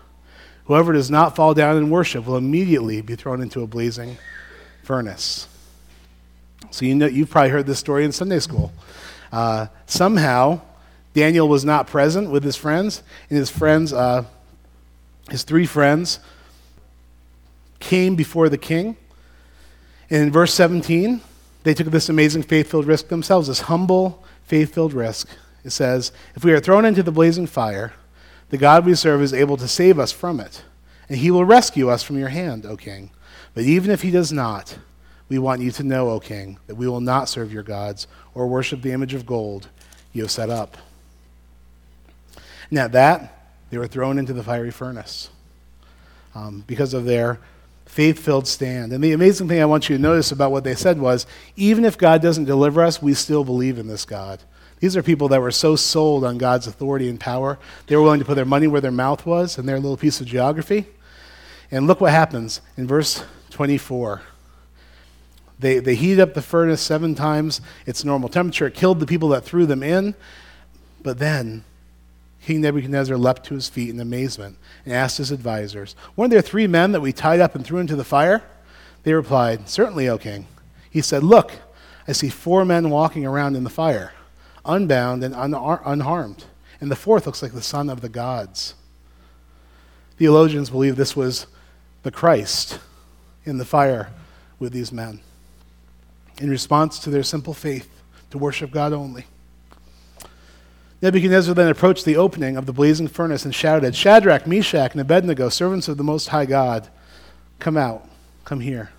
Whoever 0.65 0.93
does 0.93 1.11
not 1.11 1.35
fall 1.35 1.53
down 1.53 1.77
and 1.77 1.91
worship 1.91 2.25
will 2.25 2.37
immediately 2.37 3.01
be 3.01 3.15
thrown 3.15 3.41
into 3.41 3.63
a 3.63 3.67
blazing 3.67 4.17
furnace. 4.83 5.47
So 6.71 6.85
you 6.85 6.95
know, 6.95 7.07
you've 7.07 7.29
probably 7.29 7.49
heard 7.49 7.65
this 7.65 7.79
story 7.79 8.05
in 8.05 8.11
Sunday 8.11 8.39
school. 8.39 8.71
Uh, 9.31 9.67
somehow, 9.85 10.61
Daniel 11.13 11.47
was 11.47 11.65
not 11.65 11.87
present 11.87 12.29
with 12.29 12.43
his 12.43 12.55
friends, 12.55 13.03
and 13.29 13.37
his 13.37 13.49
friends, 13.49 13.91
uh, 13.91 14.23
his 15.29 15.43
three 15.43 15.65
friends, 15.65 16.19
came 17.83 18.15
before 18.15 18.49
the 18.49 18.57
king. 18.57 18.95
And 20.09 20.23
in 20.23 20.31
verse 20.31 20.53
17, 20.53 21.21
they 21.63 21.73
took 21.73 21.87
this 21.87 22.09
amazing 22.09 22.43
faith 22.43 22.71
filled 22.71 22.87
risk 22.87 23.09
themselves, 23.09 23.47
this 23.47 23.61
humble, 23.61 24.23
faith 24.45 24.73
filled 24.73 24.93
risk. 24.93 25.27
It 25.63 25.71
says, 25.71 26.11
If 26.35 26.43
we 26.43 26.53
are 26.53 26.59
thrown 26.59 26.85
into 26.85 27.03
the 27.03 27.11
blazing 27.11 27.47
fire, 27.47 27.93
the 28.49 28.57
God 28.57 28.85
we 28.85 28.95
serve 28.95 29.21
is 29.21 29.33
able 29.33 29.57
to 29.57 29.67
save 29.67 29.99
us 29.99 30.11
from 30.11 30.39
it, 30.39 30.63
and 31.09 31.17
he 31.17 31.31
will 31.31 31.45
rescue 31.45 31.89
us 31.89 32.03
from 32.03 32.17
your 32.17 32.29
hand, 32.29 32.65
O 32.65 32.77
king. 32.77 33.11
But 33.53 33.63
even 33.63 33.91
if 33.91 34.01
he 34.01 34.11
does 34.11 34.31
not, 34.31 34.77
we 35.29 35.37
want 35.37 35.61
you 35.61 35.71
to 35.71 35.83
know, 35.83 36.09
O 36.09 36.19
king, 36.19 36.59
that 36.67 36.75
we 36.75 36.87
will 36.87 37.01
not 37.01 37.29
serve 37.29 37.51
your 37.51 37.63
gods 37.63 38.07
or 38.33 38.47
worship 38.47 38.81
the 38.81 38.91
image 38.91 39.13
of 39.13 39.25
gold 39.25 39.69
you 40.11 40.21
have 40.21 40.31
set 40.31 40.49
up. 40.49 40.77
And 42.69 42.79
at 42.79 42.91
that, 42.93 43.49
they 43.69 43.77
were 43.77 43.87
thrown 43.87 44.19
into 44.19 44.33
the 44.33 44.43
fiery 44.43 44.71
furnace 44.71 45.29
um, 46.35 46.63
because 46.67 46.93
of 46.93 47.05
their 47.05 47.39
faith 47.93 48.17
filled 48.17 48.47
stand. 48.47 48.91
And 48.91 49.03
the 49.03 49.11
amazing 49.11 49.47
thing 49.47 49.61
I 49.61 49.65
want 49.65 49.87
you 49.87 49.95
to 49.95 50.01
notice 50.01 50.31
about 50.31 50.51
what 50.51 50.63
they 50.63 50.73
said 50.73 50.99
was 50.99 51.27
even 51.55 51.85
if 51.85 51.95
God 51.95 52.23
doesn't 52.23 52.45
deliver 52.45 52.81
us, 52.81 53.03
we 53.03 53.13
still 53.13 53.43
believe 53.43 53.77
in 53.77 53.85
this 53.85 54.03
God. 54.03 54.41
These 54.79 54.97
are 54.97 55.03
people 55.03 55.27
that 55.27 55.39
were 55.39 55.51
so 55.51 55.75
sold 55.75 56.23
on 56.23 56.39
God's 56.39 56.65
authority 56.65 57.07
and 57.07 57.19
power, 57.19 57.59
they 57.85 57.95
were 57.95 58.01
willing 58.01 58.19
to 58.19 58.25
put 58.25 58.33
their 58.33 58.45
money 58.45 58.65
where 58.65 58.81
their 58.81 58.91
mouth 58.91 59.27
was 59.27 59.59
in 59.59 59.67
their 59.67 59.79
little 59.79 59.95
piece 59.95 60.19
of 60.19 60.25
geography. 60.25 60.87
And 61.69 61.85
look 61.85 62.01
what 62.01 62.11
happens 62.11 62.61
in 62.77 62.87
verse 62.87 63.23
24. 63.51 64.23
They, 65.59 65.77
they 65.77 65.93
heated 65.93 66.19
up 66.19 66.33
the 66.33 66.41
furnace 66.41 66.81
seven 66.81 67.13
times 67.13 67.61
its 67.85 68.03
normal 68.03 68.27
temperature. 68.27 68.65
It 68.65 68.73
killed 68.73 68.99
the 68.99 69.05
people 69.05 69.29
that 69.29 69.45
threw 69.45 69.67
them 69.67 69.83
in. 69.83 70.15
But 71.03 71.19
then 71.19 71.63
King 72.45 72.59
Nebuchadnezzar 72.59 73.15
leapt 73.15 73.45
to 73.45 73.53
his 73.53 73.69
feet 73.69 73.89
in 73.89 74.01
amazement 74.01 74.57
and 74.83 74.93
asked 74.93 75.17
his 75.17 75.31
advisers, 75.31 75.95
Weren't 76.15 76.31
there 76.31 76.41
three 76.41 76.67
men 76.67 76.91
that 76.91 76.99
we 76.99 77.13
tied 77.13 77.39
up 77.39 77.55
and 77.55 77.65
threw 77.65 77.79
into 77.79 77.95
the 77.95 78.03
fire? 78.03 78.43
They 79.03 79.13
replied, 79.13 79.69
Certainly, 79.69 80.09
O 80.09 80.17
king. 80.17 80.47
He 80.89 81.01
said, 81.01 81.23
Look, 81.23 81.53
I 82.05 82.11
see 82.11 82.27
four 82.27 82.65
men 82.65 82.89
walking 82.89 83.25
around 83.25 83.55
in 83.55 83.63
the 83.63 83.69
fire, 83.69 84.13
unbound 84.65 85.23
and 85.23 85.33
unharmed, 85.33 86.43
and 86.81 86.91
the 86.91 86.97
fourth 86.97 87.25
looks 87.25 87.41
like 87.41 87.53
the 87.53 87.61
son 87.61 87.89
of 87.89 88.01
the 88.01 88.09
gods. 88.09 88.75
Theologians 90.17 90.69
believe 90.69 90.97
this 90.97 91.15
was 91.15 91.47
the 92.03 92.11
Christ 92.11 92.77
in 93.45 93.57
the 93.57 93.65
fire 93.65 94.11
with 94.59 94.73
these 94.73 94.91
men 94.91 95.21
in 96.39 96.49
response 96.49 96.99
to 96.99 97.09
their 97.09 97.23
simple 97.23 97.53
faith 97.53 97.89
to 98.31 98.37
worship 98.37 98.71
God 98.71 98.91
only. 98.91 99.27
Nebuchadnezzar 101.03 101.53
then 101.53 101.67
approached 101.67 102.05
the 102.05 102.15
opening 102.15 102.55
of 102.55 102.65
the 102.65 102.71
blazing 102.71 103.09
furnace 103.09 103.43
and 103.43 103.53
shouted, 103.53 103.93
Shadrach, 103.93 104.47
Meshach, 104.47 104.93
and 104.93 105.01
Abednego, 105.01 105.49
servants 105.49 105.89
of 105.89 105.97
the 105.97 106.03
Most 106.03 106.29
High 106.29 106.45
God, 106.45 106.87
come 107.59 107.75
out, 107.75 108.07
come 108.45 108.61
here. 108.61 108.89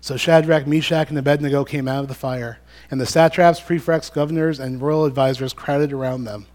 So 0.00 0.16
Shadrach, 0.16 0.66
Meshach, 0.66 1.08
and 1.08 1.16
Abednego 1.16 1.62
came 1.64 1.86
out 1.86 2.02
of 2.02 2.08
the 2.08 2.14
fire, 2.14 2.58
and 2.90 3.00
the 3.00 3.06
satraps, 3.06 3.60
prefects, 3.60 4.10
governors, 4.10 4.58
and 4.58 4.82
royal 4.82 5.06
advisers 5.06 5.52
crowded 5.52 5.92
around 5.92 6.24
them. 6.24 6.46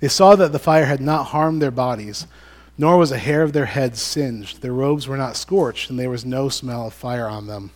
They 0.00 0.08
saw 0.08 0.34
that 0.34 0.50
the 0.50 0.58
fire 0.58 0.86
had 0.86 1.00
not 1.00 1.26
harmed 1.26 1.62
their 1.62 1.70
bodies, 1.70 2.26
nor 2.76 2.98
was 2.98 3.12
a 3.12 3.18
hair 3.18 3.44
of 3.44 3.52
their 3.52 3.66
heads 3.66 4.02
singed. 4.02 4.62
Their 4.62 4.72
robes 4.72 5.06
were 5.06 5.16
not 5.16 5.36
scorched, 5.36 5.90
and 5.90 5.98
there 5.98 6.10
was 6.10 6.24
no 6.24 6.48
smell 6.48 6.88
of 6.88 6.92
fire 6.92 7.28
on 7.28 7.46
them. 7.46 7.70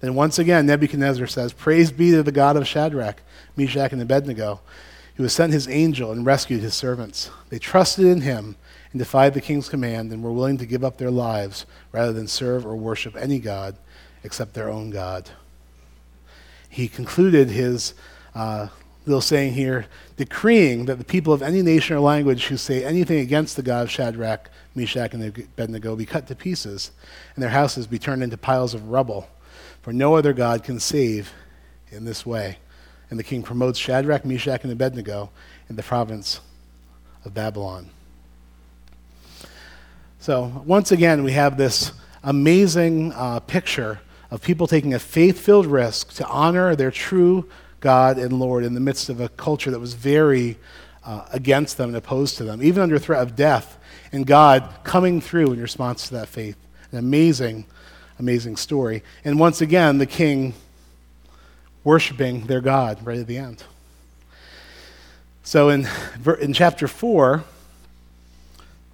Then 0.00 0.14
once 0.14 0.38
again, 0.38 0.64
Nebuchadnezzar 0.64 1.26
says, 1.26 1.52
Praise 1.52 1.92
be 1.92 2.10
to 2.12 2.22
the 2.22 2.32
God 2.32 2.56
of 2.56 2.66
Shadrach, 2.66 3.20
Meshach, 3.54 3.92
and 3.92 4.00
Abednego 4.00 4.60
who 5.16 5.22
has 5.22 5.32
sent 5.32 5.52
his 5.52 5.68
angel 5.68 6.12
and 6.12 6.26
rescued 6.26 6.60
his 6.60 6.74
servants. 6.74 7.30
They 7.48 7.58
trusted 7.58 8.04
in 8.04 8.22
him 8.22 8.56
and 8.92 8.98
defied 8.98 9.34
the 9.34 9.40
king's 9.40 9.68
command 9.68 10.12
and 10.12 10.22
were 10.22 10.32
willing 10.32 10.58
to 10.58 10.66
give 10.66 10.84
up 10.84 10.98
their 10.98 11.10
lives 11.10 11.66
rather 11.92 12.12
than 12.12 12.26
serve 12.26 12.66
or 12.66 12.76
worship 12.76 13.16
any 13.16 13.38
god 13.38 13.76
except 14.24 14.54
their 14.54 14.70
own 14.70 14.90
God. 14.90 15.30
He 16.68 16.88
concluded 16.88 17.50
his 17.50 17.94
uh, 18.34 18.68
little 19.06 19.20
saying 19.20 19.52
here, 19.52 19.86
decreeing 20.16 20.86
that 20.86 20.98
the 20.98 21.04
people 21.04 21.32
of 21.32 21.42
any 21.42 21.62
nation 21.62 21.94
or 21.94 22.00
language 22.00 22.46
who 22.46 22.56
say 22.56 22.84
anything 22.84 23.18
against 23.18 23.54
the 23.54 23.62
God 23.62 23.82
of 23.82 23.90
Shadrach, 23.90 24.50
Meshach, 24.74 25.12
and 25.12 25.22
Abednego 25.24 25.94
be 25.94 26.06
cut 26.06 26.26
to 26.28 26.34
pieces, 26.34 26.90
and 27.34 27.42
their 27.42 27.50
houses 27.50 27.86
be 27.86 27.98
turned 27.98 28.22
into 28.22 28.38
piles 28.38 28.74
of 28.74 28.88
rubble. 28.88 29.28
For 29.82 29.92
no 29.92 30.16
other 30.16 30.32
God 30.32 30.64
can 30.64 30.80
save 30.80 31.32
in 31.90 32.06
this 32.06 32.24
way 32.24 32.56
and 33.14 33.18
the 33.20 33.22
king 33.22 33.44
promotes 33.44 33.78
Shadrach, 33.78 34.24
Meshach, 34.24 34.64
and 34.64 34.72
Abednego 34.72 35.30
in 35.68 35.76
the 35.76 35.84
province 35.84 36.40
of 37.24 37.32
Babylon. 37.32 37.88
So, 40.18 40.64
once 40.66 40.90
again, 40.90 41.22
we 41.22 41.30
have 41.30 41.56
this 41.56 41.92
amazing 42.24 43.12
uh, 43.12 43.38
picture 43.38 44.00
of 44.32 44.42
people 44.42 44.66
taking 44.66 44.94
a 44.94 44.98
faith 44.98 45.38
filled 45.38 45.66
risk 45.66 46.12
to 46.14 46.26
honor 46.26 46.74
their 46.74 46.90
true 46.90 47.48
God 47.78 48.18
and 48.18 48.32
Lord 48.32 48.64
in 48.64 48.74
the 48.74 48.80
midst 48.80 49.08
of 49.08 49.20
a 49.20 49.28
culture 49.28 49.70
that 49.70 49.78
was 49.78 49.94
very 49.94 50.58
uh, 51.04 51.24
against 51.32 51.76
them 51.76 51.90
and 51.90 51.96
opposed 51.96 52.36
to 52.38 52.42
them, 52.42 52.64
even 52.64 52.82
under 52.82 52.98
threat 52.98 53.22
of 53.22 53.36
death, 53.36 53.78
and 54.10 54.26
God 54.26 54.68
coming 54.82 55.20
through 55.20 55.52
in 55.52 55.62
response 55.62 56.08
to 56.08 56.14
that 56.14 56.26
faith. 56.26 56.56
An 56.90 56.98
amazing, 56.98 57.66
amazing 58.18 58.56
story. 58.56 59.04
And 59.24 59.38
once 59.38 59.60
again, 59.60 59.98
the 59.98 60.06
king 60.06 60.54
worshiping 61.84 62.46
their 62.46 62.60
God 62.60 63.04
right 63.06 63.18
at 63.18 63.26
the 63.26 63.38
end. 63.38 63.62
So 65.42 65.68
in, 65.68 65.86
in 66.40 66.54
chapter 66.54 66.88
4, 66.88 67.44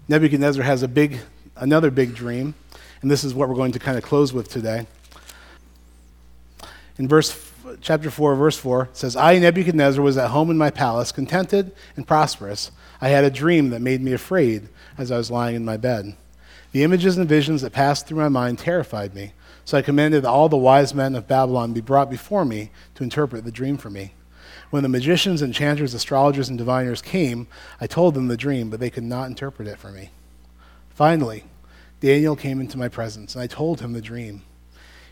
Nebuchadnezzar 0.09 0.64
has 0.64 0.83
a 0.83 0.88
big, 0.88 1.20
another 1.57 1.90
big 1.90 2.14
dream, 2.14 2.55
and 3.00 3.11
this 3.11 3.22
is 3.22 3.33
what 3.33 3.48
we're 3.48 3.55
going 3.55 3.72
to 3.72 3.79
kind 3.79 3.96
of 3.96 4.03
close 4.03 4.33
with 4.33 4.48
today. 4.48 4.87
In 6.98 7.07
verse 7.07 7.50
chapter 7.81 8.11
4, 8.11 8.35
verse 8.35 8.59
4, 8.59 8.83
it 8.85 8.96
says, 8.96 9.16
I, 9.16 9.38
Nebuchadnezzar, 9.38 10.03
was 10.03 10.18
at 10.18 10.31
home 10.31 10.50
in 10.50 10.59
my 10.59 10.70
palace, 10.70 11.12
contented 11.12 11.72
and 11.96 12.07
prosperous. 12.07 12.72
I 13.00 13.09
had 13.11 13.24
a 13.24 13.31
dream 13.31 13.70
that 13.70 13.81
made 13.81 14.00
me 14.03 14.12
afraid 14.12 14.68
as 14.98 15.11
I 15.11 15.16
was 15.16 15.31
lying 15.31 15.57
in 15.57 15.64
my 15.64 15.76
bed. 15.76 16.16
The 16.72 16.83
images 16.83 17.16
and 17.16 17.29
visions 17.29 17.62
that 17.62 17.72
passed 17.72 18.07
through 18.07 18.18
my 18.18 18.29
mind 18.29 18.59
terrified 18.59 19.14
me. 19.14 19.33
So 19.70 19.78
I 19.78 19.83
commanded 19.83 20.24
all 20.24 20.48
the 20.48 20.56
wise 20.56 20.96
men 20.96 21.14
of 21.14 21.28
Babylon 21.28 21.72
be 21.72 21.80
brought 21.80 22.11
before 22.11 22.44
me 22.44 22.72
to 22.96 23.04
interpret 23.04 23.44
the 23.44 23.52
dream 23.52 23.76
for 23.76 23.88
me. 23.88 24.14
When 24.70 24.83
the 24.83 24.88
magicians, 24.88 25.42
enchanters, 25.42 25.94
astrologers, 25.94 26.48
and 26.48 26.59
diviners 26.59 27.00
came, 27.00 27.46
I 27.80 27.87
told 27.87 28.14
them 28.14 28.26
the 28.26 28.37
dream, 28.37 28.68
but 28.68 28.80
they 28.80 28.90
could 28.90 29.04
not 29.04 29.28
interpret 29.28 29.68
it 29.68 29.78
for 29.78 29.92
me. 29.92 30.11
Finally, 30.88 31.44
Daniel 32.00 32.35
came 32.35 32.61
into 32.61 32.78
my 32.78 32.88
presence, 32.88 33.37
and 33.37 33.44
I 33.44 33.46
told 33.46 33.80
him 33.80 33.92
the 33.92 34.00
dream. 34.00 34.42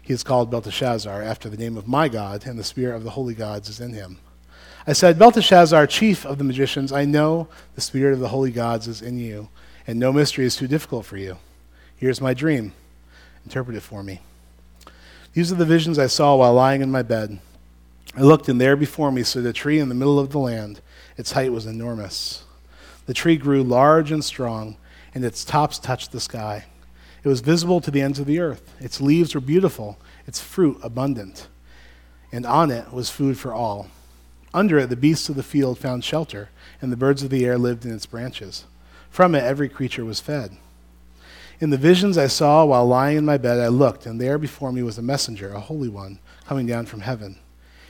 He 0.02 0.12
is 0.12 0.24
called 0.24 0.50
Belteshazzar, 0.50 1.22
after 1.22 1.48
the 1.48 1.56
name 1.56 1.76
of 1.76 1.86
my 1.86 2.08
God, 2.08 2.44
and 2.44 2.58
the 2.58 2.64
spirit 2.64 2.96
of 2.96 3.04
the 3.04 3.10
holy 3.10 3.34
gods 3.34 3.68
is 3.68 3.78
in 3.78 3.92
him. 3.92 4.18
I 4.88 4.92
said, 4.92 5.20
Belteshazzar, 5.20 5.86
chief 5.86 6.26
of 6.26 6.38
the 6.38 6.42
magicians, 6.42 6.90
I 6.90 7.04
know 7.04 7.46
the 7.76 7.80
spirit 7.80 8.12
of 8.12 8.18
the 8.18 8.30
holy 8.30 8.50
gods 8.50 8.88
is 8.88 9.02
in 9.02 9.20
you, 9.20 9.50
and 9.86 10.00
no 10.00 10.12
mystery 10.12 10.46
is 10.46 10.56
too 10.56 10.66
difficult 10.66 11.06
for 11.06 11.16
you. 11.16 11.36
Here's 11.94 12.20
my 12.20 12.34
dream. 12.34 12.72
Interpret 13.44 13.76
it 13.76 13.82
for 13.82 14.02
me. 14.02 14.20
These 15.38 15.52
are 15.52 15.54
the 15.54 15.64
visions 15.64 16.00
I 16.00 16.08
saw 16.08 16.34
while 16.34 16.54
lying 16.54 16.82
in 16.82 16.90
my 16.90 17.02
bed. 17.02 17.38
I 18.16 18.22
looked, 18.22 18.48
and 18.48 18.60
there 18.60 18.74
before 18.74 19.12
me 19.12 19.22
stood 19.22 19.46
a 19.46 19.52
tree 19.52 19.78
in 19.78 19.88
the 19.88 19.94
middle 19.94 20.18
of 20.18 20.30
the 20.30 20.38
land. 20.40 20.80
Its 21.16 21.30
height 21.30 21.52
was 21.52 21.64
enormous. 21.64 22.42
The 23.06 23.14
tree 23.14 23.36
grew 23.36 23.62
large 23.62 24.10
and 24.10 24.24
strong, 24.24 24.78
and 25.14 25.24
its 25.24 25.44
tops 25.44 25.78
touched 25.78 26.10
the 26.10 26.18
sky. 26.18 26.64
It 27.22 27.28
was 27.28 27.40
visible 27.40 27.80
to 27.82 27.90
the 27.92 28.00
ends 28.00 28.18
of 28.18 28.26
the 28.26 28.40
earth. 28.40 28.74
Its 28.80 29.00
leaves 29.00 29.32
were 29.32 29.40
beautiful, 29.40 29.96
its 30.26 30.40
fruit 30.40 30.76
abundant, 30.82 31.46
and 32.32 32.44
on 32.44 32.72
it 32.72 32.92
was 32.92 33.08
food 33.08 33.38
for 33.38 33.54
all. 33.54 33.90
Under 34.52 34.76
it, 34.78 34.88
the 34.88 34.96
beasts 34.96 35.28
of 35.28 35.36
the 35.36 35.44
field 35.44 35.78
found 35.78 36.02
shelter, 36.02 36.48
and 36.82 36.90
the 36.90 36.96
birds 36.96 37.22
of 37.22 37.30
the 37.30 37.46
air 37.46 37.56
lived 37.56 37.86
in 37.86 37.94
its 37.94 38.06
branches. 38.06 38.64
From 39.08 39.36
it, 39.36 39.44
every 39.44 39.68
creature 39.68 40.04
was 40.04 40.18
fed. 40.18 40.56
In 41.60 41.70
the 41.70 41.76
visions 41.76 42.16
I 42.16 42.28
saw 42.28 42.64
while 42.64 42.86
lying 42.86 43.16
in 43.16 43.24
my 43.24 43.36
bed, 43.36 43.58
I 43.58 43.66
looked, 43.66 44.06
and 44.06 44.20
there 44.20 44.38
before 44.38 44.70
me 44.70 44.82
was 44.82 44.96
a 44.96 45.02
messenger, 45.02 45.52
a 45.52 45.60
holy 45.60 45.88
one, 45.88 46.20
coming 46.46 46.66
down 46.66 46.86
from 46.86 47.00
heaven. 47.00 47.36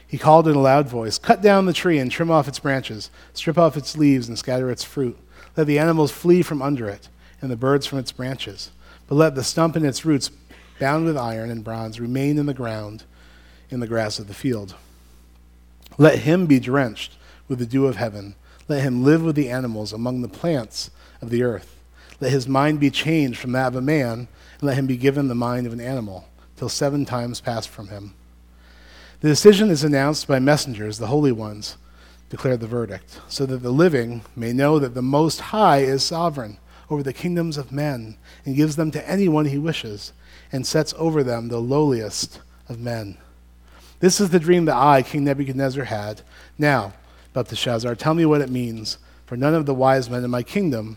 He 0.07 0.16
called 0.16 0.48
in 0.48 0.57
a 0.57 0.61
loud 0.61 0.88
voice 0.88 1.18
Cut 1.18 1.42
down 1.42 1.66
the 1.66 1.74
tree 1.74 1.98
and 1.98 2.11
trim 2.11 2.31
off 2.31 2.48
its 2.48 2.59
branches, 2.59 3.11
strip 3.35 3.59
off 3.59 3.76
its 3.76 3.96
leaves 3.96 4.26
and 4.26 4.38
scatter 4.38 4.70
its 4.70 4.85
fruit. 4.85 5.18
Let 5.54 5.66
the 5.66 5.78
animals 5.78 6.11
flee 6.11 6.40
from 6.40 6.62
under 6.62 6.88
it, 6.88 7.11
and 7.42 7.50
the 7.50 7.57
birds 7.57 7.85
from 7.85 7.98
its 7.98 8.11
branches. 8.11 8.70
But 9.07 9.16
let 9.16 9.35
the 9.35 9.44
stump 9.44 9.76
and 9.76 9.85
its 9.85 10.04
roots, 10.04 10.31
bound 10.81 11.04
with 11.04 11.18
iron 11.18 11.50
and 11.50 11.62
bronze, 11.62 12.00
remain 12.00 12.38
in 12.38 12.46
the 12.46 12.54
ground 12.54 13.04
in 13.68 13.81
the 13.81 13.87
grass 13.87 14.18
of 14.18 14.28
the 14.28 14.35
field. 14.35 14.76
Let 15.98 16.20
him 16.20 16.46
be 16.46 16.59
drenched 16.59 17.18
with 17.48 17.59
the 17.59 17.66
dew 17.66 17.87
of 17.87 17.96
heaven. 17.96 18.35
Let 18.66 18.83
him 18.83 19.04
live 19.04 19.22
with 19.22 19.37
the 19.37 19.50
animals 19.50 19.92
among 19.92 20.22
the 20.22 20.28
plants 20.28 20.90
of 21.20 21.28
the 21.28 21.42
earth. 21.42 21.77
Let 22.20 22.33
his 22.33 22.48
mind 22.48 22.81
be 22.81 22.90
changed 22.90 23.38
from 23.38 23.52
that 23.52 23.68
of 23.68 23.76
a 23.76 23.81
man, 23.81 24.28
and 24.61 24.62
let 24.62 24.76
him 24.76 24.87
be 24.87 24.96
given 24.96 25.28
the 25.28 25.35
mind 25.35 25.66
of 25.66 25.72
an 25.72 25.81
animal, 25.81 26.28
till 26.57 26.68
seven 26.68 27.04
times 27.04 27.40
pass 27.40 27.66
from 27.66 27.88
him. 27.88 28.14
The 29.20 29.28
decision 29.28 29.70
is 29.70 29.85
announced 29.85 30.26
by 30.26 30.38
messengers, 30.38 30.98
the 30.98 31.09
holy 31.09 31.33
ones 31.33 31.76
declare 32.31 32.57
the 32.57 32.66
verdict, 32.66 33.20
so 33.28 33.46
that 33.46 33.62
the 33.62 33.70
living 33.70 34.22
may 34.37 34.52
know 34.52 34.78
that 34.78 34.94
the 34.94 35.02
Most 35.02 35.40
High 35.40 35.78
is 35.78 36.02
sovereign 36.02 36.59
over 36.90 37.02
the 37.02 37.12
kingdoms 37.12 37.57
of 37.57 37.72
men, 37.72 38.16
and 38.44 38.57
gives 38.57 38.76
them 38.76 38.90
to 38.90 39.09
anyone 39.09 39.46
he 39.46 39.59
wishes, 39.59 40.12
and 40.52 40.66
sets 40.66 40.94
over 40.98 41.22
them 41.22 41.48
the 41.48 41.61
lowliest 41.61 42.40
of 42.68 42.81
men. 42.81 43.16
This 44.00 44.20
is 44.20 44.31
the 44.31 44.38
dream 44.38 44.64
that 44.66 44.76
I, 44.76 45.02
King 45.02 45.24
Nebuchadnezzar, 45.24 45.85
had. 45.85 46.22
Now, 46.57 46.92
Belteshazzar, 47.33 47.94
tell 47.94 48.14
me 48.14 48.24
what 48.24 48.40
it 48.40 48.50
means, 48.50 48.98
for 49.26 49.37
none 49.37 49.54
of 49.54 49.66
the 49.66 49.74
wise 49.74 50.09
men 50.09 50.24
in 50.24 50.31
my 50.31 50.42
kingdom 50.42 50.96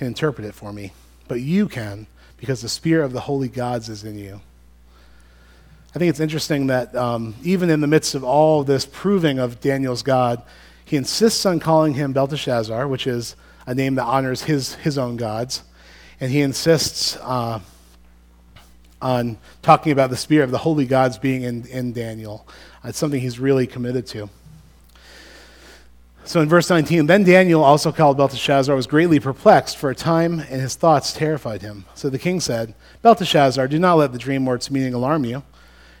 can 0.00 0.06
interpret 0.06 0.46
it 0.46 0.54
for 0.54 0.72
me, 0.72 0.94
but 1.28 1.42
you 1.42 1.68
can, 1.68 2.06
because 2.38 2.62
the 2.62 2.70
spirit 2.70 3.04
of 3.04 3.12
the 3.12 3.20
holy 3.20 3.48
gods 3.48 3.90
is 3.90 4.02
in 4.02 4.16
you. 4.16 4.40
I 5.94 5.98
think 5.98 6.08
it's 6.08 6.20
interesting 6.20 6.68
that 6.68 6.96
um, 6.96 7.34
even 7.42 7.68
in 7.68 7.82
the 7.82 7.86
midst 7.86 8.14
of 8.14 8.24
all 8.24 8.64
this 8.64 8.86
proving 8.86 9.38
of 9.38 9.60
Daniel's 9.60 10.02
God, 10.02 10.42
he 10.86 10.96
insists 10.96 11.44
on 11.44 11.60
calling 11.60 11.92
him 11.92 12.14
Belteshazzar, 12.14 12.88
which 12.88 13.06
is 13.06 13.36
a 13.66 13.74
name 13.74 13.96
that 13.96 14.04
honors 14.04 14.44
his, 14.44 14.76
his 14.76 14.96
own 14.96 15.18
gods. 15.18 15.64
And 16.18 16.32
he 16.32 16.40
insists 16.40 17.18
uh, 17.20 17.60
on 19.02 19.36
talking 19.60 19.92
about 19.92 20.08
the 20.08 20.16
spirit 20.16 20.44
of 20.44 20.50
the 20.50 20.56
holy 20.56 20.86
gods 20.86 21.18
being 21.18 21.42
in, 21.42 21.66
in 21.66 21.92
Daniel. 21.92 22.48
It's 22.84 22.96
something 22.96 23.20
he's 23.20 23.38
really 23.38 23.66
committed 23.66 24.06
to. 24.08 24.30
So 26.30 26.40
in 26.40 26.48
verse 26.48 26.70
19, 26.70 27.06
then 27.06 27.24
Daniel, 27.24 27.64
also 27.64 27.90
called 27.90 28.16
Belteshazzar, 28.16 28.76
was 28.76 28.86
greatly 28.86 29.18
perplexed 29.18 29.76
for 29.76 29.90
a 29.90 29.96
time, 29.96 30.38
and 30.38 30.60
his 30.60 30.76
thoughts 30.76 31.12
terrified 31.12 31.60
him. 31.60 31.86
So 31.96 32.08
the 32.08 32.20
king 32.20 32.38
said, 32.38 32.76
Belteshazzar, 33.02 33.66
do 33.66 33.80
not 33.80 33.96
let 33.96 34.12
the 34.12 34.18
dream 34.18 34.46
or 34.46 34.54
its 34.54 34.70
meaning 34.70 34.94
alarm 34.94 35.24
you. 35.24 35.42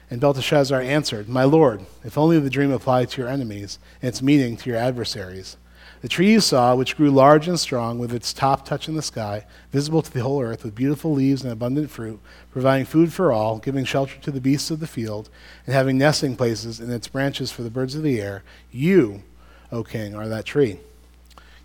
And 0.08 0.20
Belteshazzar 0.20 0.80
answered, 0.80 1.28
My 1.28 1.42
lord, 1.42 1.84
if 2.04 2.16
only 2.16 2.38
the 2.38 2.48
dream 2.48 2.70
applied 2.70 3.10
to 3.10 3.20
your 3.20 3.28
enemies, 3.28 3.80
and 4.00 4.10
its 4.10 4.22
meaning 4.22 4.56
to 4.58 4.70
your 4.70 4.78
adversaries. 4.78 5.56
The 6.00 6.08
tree 6.08 6.30
you 6.30 6.38
saw, 6.38 6.76
which 6.76 6.96
grew 6.96 7.10
large 7.10 7.48
and 7.48 7.58
strong, 7.58 7.98
with 7.98 8.14
its 8.14 8.32
top 8.32 8.64
touching 8.64 8.94
the 8.94 9.02
sky, 9.02 9.46
visible 9.72 10.00
to 10.00 10.12
the 10.12 10.22
whole 10.22 10.40
earth, 10.40 10.62
with 10.62 10.76
beautiful 10.76 11.12
leaves 11.12 11.42
and 11.42 11.52
abundant 11.52 11.90
fruit, 11.90 12.20
providing 12.52 12.86
food 12.86 13.12
for 13.12 13.32
all, 13.32 13.58
giving 13.58 13.84
shelter 13.84 14.14
to 14.20 14.30
the 14.30 14.40
beasts 14.40 14.70
of 14.70 14.78
the 14.78 14.86
field, 14.86 15.28
and 15.66 15.74
having 15.74 15.98
nesting 15.98 16.36
places 16.36 16.78
in 16.78 16.88
its 16.88 17.08
branches 17.08 17.50
for 17.50 17.62
the 17.62 17.68
birds 17.68 17.96
of 17.96 18.04
the 18.04 18.20
air, 18.20 18.44
you 18.70 19.24
O 19.72 19.84
king, 19.84 20.14
are 20.14 20.28
that 20.28 20.44
tree. 20.44 20.78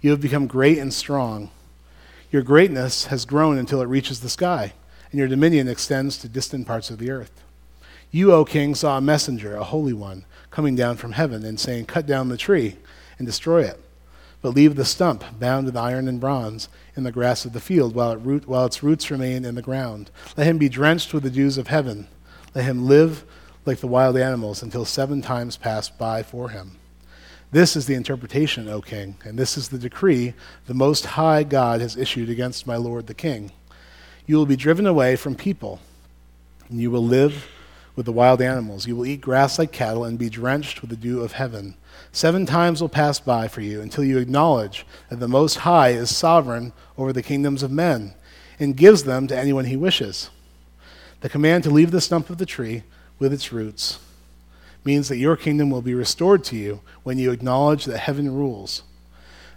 You 0.01 0.11
have 0.11 0.21
become 0.21 0.47
great 0.47 0.77
and 0.77 0.93
strong. 0.93 1.49
Your 2.31 2.43
greatness 2.43 3.05
has 3.05 3.25
grown 3.25 3.57
until 3.57 3.81
it 3.81 3.87
reaches 3.87 4.19
the 4.19 4.29
sky, 4.29 4.73
and 5.11 5.19
your 5.19 5.27
dominion 5.27 5.67
extends 5.67 6.17
to 6.19 6.27
distant 6.27 6.67
parts 6.67 6.89
of 6.89 6.99
the 6.99 7.09
earth. 7.09 7.43
You, 8.11 8.31
O 8.31 8.45
king, 8.45 8.75
saw 8.75 8.97
a 8.97 9.01
messenger, 9.01 9.55
a 9.55 9.63
holy 9.63 9.93
one, 9.93 10.25
coming 10.51 10.75
down 10.75 10.97
from 10.97 11.13
heaven 11.13 11.43
and 11.43 11.59
saying, 11.59 11.85
Cut 11.85 12.05
down 12.05 12.29
the 12.29 12.37
tree 12.37 12.77
and 13.17 13.25
destroy 13.25 13.63
it, 13.63 13.81
but 14.41 14.53
leave 14.53 14.75
the 14.75 14.85
stump 14.85 15.23
bound 15.39 15.65
with 15.65 15.75
iron 15.75 16.07
and 16.07 16.19
bronze 16.19 16.69
in 16.95 17.03
the 17.03 17.11
grass 17.11 17.45
of 17.45 17.53
the 17.53 17.59
field 17.59 17.95
while, 17.95 18.11
it 18.11 18.17
root, 18.17 18.47
while 18.47 18.65
its 18.65 18.83
roots 18.83 19.09
remain 19.09 19.43
in 19.43 19.55
the 19.55 19.61
ground. 19.61 20.11
Let 20.37 20.47
him 20.47 20.57
be 20.57 20.69
drenched 20.69 21.13
with 21.13 21.23
the 21.23 21.29
dews 21.29 21.57
of 21.57 21.67
heaven. 21.67 22.07
Let 22.53 22.65
him 22.65 22.85
live 22.85 23.25
like 23.65 23.79
the 23.79 23.87
wild 23.87 24.15
animals 24.17 24.61
until 24.61 24.85
seven 24.85 25.21
times 25.21 25.57
pass 25.57 25.89
by 25.89 26.23
for 26.23 26.49
him. 26.49 26.77
This 27.51 27.75
is 27.75 27.85
the 27.85 27.93
interpretation, 27.93 28.67
O 28.67 28.81
king, 28.81 29.15
and 29.23 29.37
this 29.37 29.57
is 29.57 29.69
the 29.69 29.77
decree 29.77 30.33
the 30.65 30.73
Most 30.73 31.05
High 31.05 31.43
God 31.43 31.79
has 31.79 31.95
issued 31.95 32.29
against 32.29 32.67
my 32.67 32.75
lord 32.75 33.07
the 33.07 33.13
king. 33.13 33.51
You 34.25 34.37
will 34.37 34.45
be 34.45 34.55
driven 34.55 34.87
away 34.87 35.15
from 35.15 35.35
people, 35.35 35.79
and 36.69 36.81
you 36.81 36.89
will 36.89 37.03
live 37.03 37.47
with 37.95 38.05
the 38.05 38.11
wild 38.11 38.41
animals. 38.41 38.87
You 38.87 38.95
will 38.95 39.05
eat 39.05 39.21
grass 39.21 39.57
like 39.57 39.71
cattle 39.71 40.03
and 40.03 40.19
be 40.19 40.29
drenched 40.29 40.81
with 40.81 40.89
the 40.89 40.95
dew 40.95 41.21
of 41.21 41.33
heaven. 41.33 41.75
Seven 42.11 42.45
times 42.45 42.81
will 42.81 42.89
pass 42.89 43.19
by 43.19 43.47
for 43.47 43.61
you 43.61 43.79
until 43.79 44.03
you 44.03 44.17
acknowledge 44.17 44.85
that 45.09 45.19
the 45.19 45.27
Most 45.27 45.59
High 45.59 45.89
is 45.89 46.15
sovereign 46.15 46.73
over 46.97 47.13
the 47.13 47.23
kingdoms 47.23 47.63
of 47.63 47.71
men 47.71 48.15
and 48.59 48.75
gives 48.75 49.03
them 49.03 49.27
to 49.27 49.37
anyone 49.37 49.65
he 49.65 49.77
wishes. 49.77 50.29
The 51.21 51.29
command 51.29 51.63
to 51.63 51.69
leave 51.69 51.91
the 51.91 52.01
stump 52.01 52.29
of 52.29 52.37
the 52.37 52.45
tree 52.45 52.83
with 53.17 53.31
its 53.31 53.53
roots 53.53 53.99
means 54.85 55.09
that 55.09 55.17
your 55.17 55.35
kingdom 55.35 55.69
will 55.69 55.81
be 55.81 55.93
restored 55.93 56.43
to 56.45 56.55
you 56.55 56.81
when 57.03 57.17
you 57.17 57.31
acknowledge 57.31 57.85
that 57.85 57.97
heaven 57.99 58.33
rules. 58.33 58.83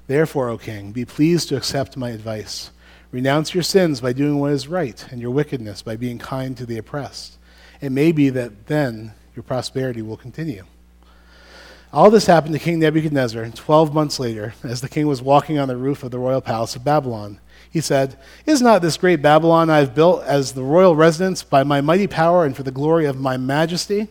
Therefore, 0.07 0.49
O 0.49 0.59
king, 0.59 0.91
be 0.91 1.05
pleased 1.05 1.51
to 1.51 1.57
accept 1.57 1.97
my 1.97 2.11
advice. 2.11 2.71
Renounce 3.12 3.55
your 3.55 3.62
sins 3.62 4.01
by 4.01 4.12
doing 4.12 4.38
what 4.38 4.53
is 4.53 4.69
right, 4.69 5.07
and 5.11 5.21
your 5.21 5.31
wickedness 5.31 5.83
by 5.83 5.97
being 5.97 6.19
kind 6.19 6.57
to 6.57 6.67
the 6.67 6.79
oppressed. 6.79 7.38
It 7.81 7.93
may 7.93 8.12
be 8.12 8.31
that 8.31 8.67
then 8.67 9.12
your 9.37 9.43
prosperity 9.43 10.03
will 10.03 10.17
continue. 10.17 10.64
All 11.91 12.11
this 12.11 12.27
happened 12.27 12.53
to 12.53 12.59
King 12.59 12.81
Nebuchadnezzar 12.81 13.49
12 13.49 13.95
months 13.95 14.21
later, 14.21 14.53
as 14.62 14.83
the 14.83 14.91
king 14.91 15.07
was 15.07 15.23
walking 15.23 15.59
on 15.59 15.69
the 15.69 15.77
roof 15.77 16.03
of 16.03 16.11
the 16.11 16.19
royal 16.19 16.43
palace 16.43 16.77
of 16.77 16.85
Babylon. 16.85 17.41
He 17.71 17.81
said, 17.81 18.19
Is 18.45 18.61
not 18.61 18.83
this 18.83 18.99
great 18.99 19.23
Babylon 19.23 19.71
I 19.71 19.79
have 19.79 19.95
built 19.95 20.23
as 20.25 20.53
the 20.53 20.62
royal 20.62 20.97
residence 20.97 21.43
by 21.43 21.64
my 21.64 21.81
mighty 21.81 22.07
power 22.07 22.45
and 22.45 22.55
for 22.55 22.62
the 22.62 22.71
glory 22.71 23.07
of 23.07 23.19
my 23.19 23.38
majesty? 23.38 24.09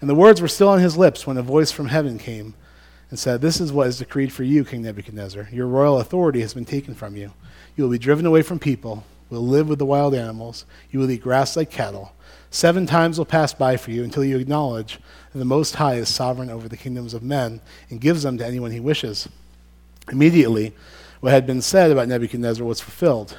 And 0.00 0.08
the 0.08 0.14
words 0.14 0.40
were 0.40 0.48
still 0.48 0.68
on 0.68 0.80
his 0.80 0.96
lips 0.96 1.26
when 1.26 1.36
a 1.36 1.42
voice 1.42 1.70
from 1.70 1.88
heaven 1.88 2.18
came 2.18 2.54
and 3.10 3.18
said, 3.18 3.40
This 3.40 3.60
is 3.60 3.72
what 3.72 3.88
is 3.88 3.98
decreed 3.98 4.32
for 4.32 4.44
you, 4.44 4.64
King 4.64 4.82
Nebuchadnezzar. 4.82 5.48
Your 5.52 5.66
royal 5.66 6.00
authority 6.00 6.40
has 6.40 6.54
been 6.54 6.64
taken 6.64 6.94
from 6.94 7.16
you. 7.16 7.32
You 7.76 7.84
will 7.84 7.90
be 7.90 7.98
driven 7.98 8.24
away 8.24 8.42
from 8.42 8.58
people, 8.58 9.04
will 9.28 9.46
live 9.46 9.68
with 9.68 9.78
the 9.78 9.86
wild 9.86 10.14
animals, 10.14 10.64
you 10.90 10.98
will 10.98 11.10
eat 11.10 11.22
grass 11.22 11.56
like 11.56 11.70
cattle. 11.70 12.12
Seven 12.50 12.86
times 12.86 13.18
will 13.18 13.26
pass 13.26 13.54
by 13.54 13.76
for 13.76 13.90
you 13.90 14.02
until 14.02 14.24
you 14.24 14.38
acknowledge 14.38 14.98
that 15.32 15.38
the 15.38 15.44
Most 15.44 15.76
High 15.76 15.94
is 15.94 16.08
sovereign 16.08 16.50
over 16.50 16.68
the 16.68 16.76
kingdoms 16.76 17.14
of 17.14 17.22
men 17.22 17.60
and 17.90 18.00
gives 18.00 18.22
them 18.22 18.38
to 18.38 18.46
anyone 18.46 18.72
he 18.72 18.80
wishes. 18.80 19.28
Immediately, 20.10 20.74
what 21.20 21.32
had 21.32 21.46
been 21.46 21.62
said 21.62 21.92
about 21.92 22.08
Nebuchadnezzar 22.08 22.66
was 22.66 22.80
fulfilled. 22.80 23.38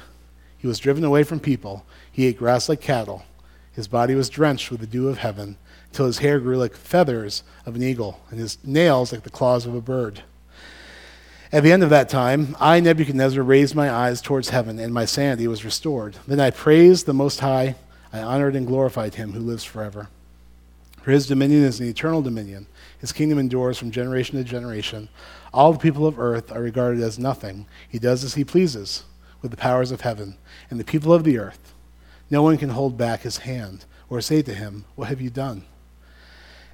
He 0.56 0.66
was 0.66 0.78
driven 0.78 1.04
away 1.04 1.24
from 1.24 1.40
people, 1.40 1.84
he 2.10 2.26
ate 2.26 2.38
grass 2.38 2.68
like 2.68 2.80
cattle. 2.80 3.24
His 3.72 3.88
body 3.88 4.14
was 4.14 4.28
drenched 4.28 4.70
with 4.70 4.80
the 4.80 4.86
dew 4.86 5.08
of 5.08 5.18
heaven 5.18 5.56
till 5.92 6.06
his 6.06 6.18
hair 6.18 6.40
grew 6.40 6.56
like 6.56 6.74
feathers 6.74 7.42
of 7.66 7.76
an 7.76 7.82
eagle, 7.82 8.20
and 8.30 8.38
his 8.38 8.58
nails 8.64 9.12
like 9.12 9.22
the 9.22 9.30
claws 9.30 9.66
of 9.66 9.74
a 9.74 9.80
bird. 9.80 10.22
At 11.52 11.62
the 11.62 11.72
end 11.72 11.82
of 11.82 11.90
that 11.90 12.08
time, 12.08 12.56
I, 12.58 12.80
Nebuchadnezzar, 12.80 13.42
raised 13.42 13.74
my 13.74 13.90
eyes 13.90 14.22
towards 14.22 14.48
heaven, 14.48 14.78
and 14.78 14.94
my 14.94 15.04
sanity 15.04 15.46
was 15.46 15.66
restored. 15.66 16.16
Then 16.26 16.40
I 16.40 16.50
praised 16.50 17.04
the 17.04 17.12
Most 17.12 17.40
High. 17.40 17.74
I 18.10 18.20
honored 18.20 18.56
and 18.56 18.66
glorified 18.66 19.16
him 19.16 19.32
who 19.32 19.40
lives 19.40 19.64
forever. 19.64 20.08
For 21.02 21.10
his 21.10 21.26
dominion 21.26 21.64
is 21.64 21.80
an 21.80 21.88
eternal 21.88 22.22
dominion. 22.22 22.68
His 22.98 23.12
kingdom 23.12 23.38
endures 23.38 23.76
from 23.76 23.90
generation 23.90 24.38
to 24.38 24.44
generation. 24.44 25.08
All 25.52 25.72
the 25.72 25.78
people 25.78 26.06
of 26.06 26.18
earth 26.18 26.50
are 26.52 26.62
regarded 26.62 27.02
as 27.02 27.18
nothing. 27.18 27.66
He 27.88 27.98
does 27.98 28.24
as 28.24 28.34
he 28.34 28.44
pleases 28.44 29.04
with 29.42 29.50
the 29.50 29.56
powers 29.56 29.90
of 29.90 30.02
heaven 30.02 30.36
and 30.70 30.80
the 30.80 30.84
people 30.84 31.12
of 31.12 31.24
the 31.24 31.38
earth. 31.38 31.74
No 32.30 32.42
one 32.42 32.56
can 32.56 32.70
hold 32.70 32.96
back 32.96 33.22
his 33.22 33.38
hand 33.38 33.84
or 34.08 34.20
say 34.20 34.40
to 34.40 34.54
him, 34.54 34.86
What 34.94 35.08
have 35.08 35.20
you 35.20 35.28
done? 35.28 35.64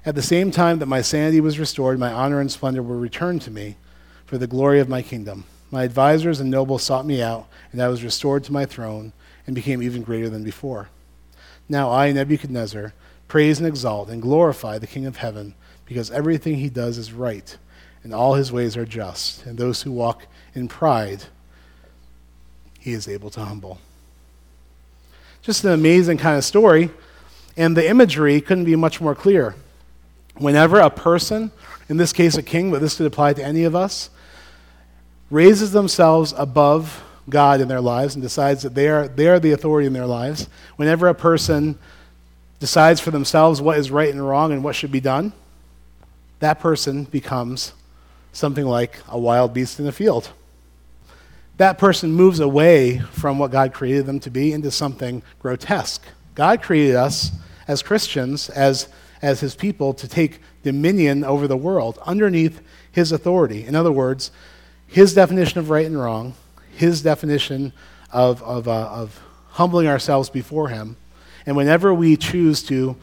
At 0.05 0.15
the 0.15 0.21
same 0.21 0.51
time 0.51 0.79
that 0.79 0.85
my 0.85 1.01
sanity 1.01 1.41
was 1.41 1.59
restored, 1.59 1.99
my 1.99 2.11
honor 2.11 2.39
and 2.39 2.51
splendor 2.51 2.81
were 2.81 2.97
returned 2.97 3.41
to 3.43 3.51
me 3.51 3.75
for 4.25 4.37
the 4.37 4.47
glory 4.47 4.79
of 4.79 4.87
my 4.87 5.01
kingdom. 5.01 5.43
My 5.71 5.83
advisers 5.83 6.39
and 6.39 6.49
nobles 6.49 6.83
sought 6.83 7.05
me 7.05 7.21
out, 7.21 7.47
and 7.71 7.81
I 7.81 7.89
was 7.89 8.03
restored 8.03 8.43
to 8.45 8.53
my 8.53 8.65
throne 8.65 9.11
and 9.45 9.55
became 9.55 9.83
even 9.83 10.01
greater 10.01 10.29
than 10.29 10.43
before. 10.43 10.89
Now 11.67 11.91
I, 11.91 12.11
Nebuchadnezzar, 12.11 12.93
praise 13.27 13.59
and 13.59 13.67
exalt 13.67 14.09
and 14.09 14.21
glorify 14.21 14.77
the 14.77 14.87
King 14.87 15.05
of 15.05 15.17
heaven, 15.17 15.53
because 15.85 16.11
everything 16.11 16.55
he 16.55 16.69
does 16.69 16.97
is 16.97 17.13
right, 17.13 17.57
and 18.03 18.13
all 18.13 18.35
his 18.35 18.51
ways 18.51 18.77
are 18.77 18.85
just, 18.85 19.45
and 19.45 19.57
those 19.57 19.81
who 19.81 19.91
walk 19.91 20.25
in 20.55 20.67
pride 20.67 21.25
he 22.79 22.93
is 22.93 23.07
able 23.07 23.29
to 23.31 23.41
humble. 23.41 23.79
Just 25.41 25.63
an 25.65 25.71
amazing 25.71 26.17
kind 26.17 26.37
of 26.37 26.45
story, 26.45 26.89
and 27.57 27.75
the 27.75 27.87
imagery 27.87 28.39
couldn't 28.39 28.65
be 28.65 28.75
much 28.75 29.01
more 29.01 29.13
clear. 29.13 29.55
Whenever 30.39 30.79
a 30.79 30.89
person, 30.89 31.51
in 31.87 31.97
this 31.97 32.11
case 32.11 32.35
a 32.35 32.43
king, 32.43 32.71
but 32.71 32.81
this 32.81 32.97
could 32.97 33.05
apply 33.05 33.33
to 33.33 33.43
any 33.43 33.63
of 33.63 33.75
us, 33.75 34.09
raises 35.29 35.71
themselves 35.71 36.33
above 36.37 37.03
God 37.29 37.61
in 37.61 37.67
their 37.67 37.81
lives 37.81 38.15
and 38.15 38.21
decides 38.23 38.63
that 38.63 38.73
they 38.73 38.87
are, 38.87 39.07
they 39.07 39.27
are 39.27 39.39
the 39.39 39.51
authority 39.51 39.85
in 39.85 39.93
their 39.93 40.05
lives, 40.05 40.49
whenever 40.77 41.07
a 41.07 41.13
person 41.13 41.77
decides 42.59 42.99
for 42.99 43.11
themselves 43.11 43.61
what 43.61 43.77
is 43.77 43.91
right 43.91 44.09
and 44.09 44.27
wrong 44.27 44.51
and 44.51 44.63
what 44.63 44.75
should 44.75 44.91
be 44.91 44.99
done, 44.99 45.31
that 46.39 46.59
person 46.59 47.03
becomes 47.05 47.73
something 48.31 48.65
like 48.65 48.99
a 49.07 49.19
wild 49.19 49.53
beast 49.53 49.79
in 49.79 49.85
the 49.85 49.91
field. 49.91 50.31
That 51.57 51.77
person 51.77 52.11
moves 52.11 52.39
away 52.39 52.99
from 52.99 53.37
what 53.37 53.51
God 53.51 53.73
created 53.73 54.05
them 54.05 54.19
to 54.21 54.29
be 54.29 54.53
into 54.53 54.71
something 54.71 55.21
grotesque. 55.39 56.05
God 56.35 56.61
created 56.61 56.95
us 56.95 57.31
as 57.67 57.83
Christians, 57.83 58.49
as, 58.49 58.87
as 59.21 59.39
his 59.39 59.55
people, 59.55 59.93
to 59.93 60.07
take 60.07 60.39
dominion 60.63 61.23
over 61.23 61.47
the 61.47 61.57
world 61.57 61.99
underneath 62.05 62.61
his 62.91 63.11
authority. 63.11 63.65
In 63.65 63.75
other 63.75 63.91
words, 63.91 64.31
his 64.87 65.13
definition 65.13 65.59
of 65.59 65.69
right 65.69 65.85
and 65.85 65.99
wrong, 65.99 66.33
his 66.75 67.01
definition 67.01 67.73
of, 68.11 68.41
of, 68.43 68.67
uh, 68.67 68.87
of 68.87 69.21
humbling 69.49 69.87
ourselves 69.87 70.29
before 70.29 70.69
him. 70.69 70.95
And 71.45 71.55
whenever 71.55 71.93
we 71.93 72.17
choose 72.17 72.63
to 72.63 72.95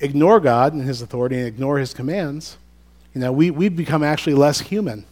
ignore 0.00 0.40
God 0.40 0.72
and 0.72 0.82
his 0.82 1.02
authority 1.02 1.36
and 1.36 1.46
ignore 1.46 1.78
his 1.78 1.94
commands, 1.94 2.56
you 3.14 3.20
know, 3.20 3.32
we, 3.32 3.50
we 3.50 3.68
become 3.68 4.02
actually 4.02 4.34
less 4.34 4.60
human. 4.60 5.04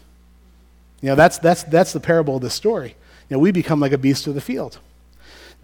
You 1.01 1.11
know, 1.11 1.15
that's, 1.15 1.39
that's, 1.39 1.63
that's 1.65 1.93
the 1.93 2.01
parable 2.01 2.37
of 2.37 2.43
the 2.43 2.51
story. 2.51 2.97
You 3.29 3.37
know, 3.37 3.39
we 3.39 3.53
become 3.53 3.81
like 3.81 3.93
a 3.93 3.99
beast 3.99 4.27
of 4.27 4.35
the 4.35 4.41
field. 4.41 4.79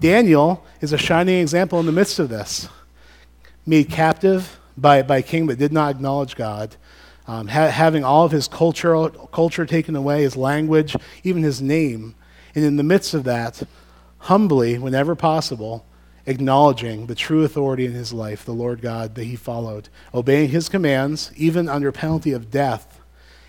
Daniel 0.00 0.64
is 0.80 0.92
a 0.92 0.98
shining 0.98 1.40
example 1.40 1.80
in 1.80 1.86
the 1.86 1.92
midst 1.92 2.18
of 2.18 2.28
this. 2.28 2.68
Made 3.66 3.88
captive 3.88 4.53
by, 4.76 5.02
by 5.02 5.22
king 5.22 5.46
that 5.46 5.58
did 5.58 5.72
not 5.72 5.90
acknowledge 5.90 6.36
God, 6.36 6.76
um, 7.26 7.48
ha- 7.48 7.68
having 7.68 8.04
all 8.04 8.24
of 8.24 8.32
his 8.32 8.48
culture, 8.48 9.08
culture 9.32 9.66
taken 9.66 9.96
away, 9.96 10.22
his 10.22 10.36
language, 10.36 10.96
even 11.22 11.42
his 11.42 11.62
name. 11.62 12.14
And 12.54 12.64
in 12.64 12.76
the 12.76 12.82
midst 12.82 13.14
of 13.14 13.24
that, 13.24 13.62
humbly, 14.18 14.78
whenever 14.78 15.14
possible, 15.14 15.86
acknowledging 16.26 17.06
the 17.06 17.14
true 17.14 17.44
authority 17.44 17.86
in 17.86 17.92
his 17.92 18.12
life, 18.12 18.44
the 18.44 18.52
Lord 18.52 18.80
God 18.80 19.14
that 19.14 19.24
he 19.24 19.36
followed, 19.36 19.88
obeying 20.12 20.50
his 20.50 20.68
commands, 20.68 21.30
even 21.36 21.68
under 21.68 21.92
penalty 21.92 22.32
of 22.32 22.50
death, 22.50 23.00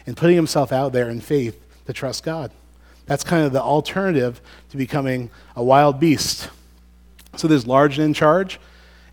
and 0.05 0.17
putting 0.17 0.35
himself 0.35 0.71
out 0.71 0.93
there 0.93 1.09
in 1.09 1.21
faith 1.21 1.65
to 1.85 1.93
trust 1.93 2.23
God. 2.23 2.51
That's 3.05 3.23
kind 3.23 3.45
of 3.45 3.53
the 3.53 3.61
alternative 3.61 4.41
to 4.69 4.77
becoming 4.77 5.29
a 5.55 5.63
wild 5.63 5.99
beast. 5.99 6.49
So 7.35 7.47
there's 7.47 7.67
large 7.67 7.97
and 7.97 8.05
in 8.05 8.13
charge, 8.13 8.59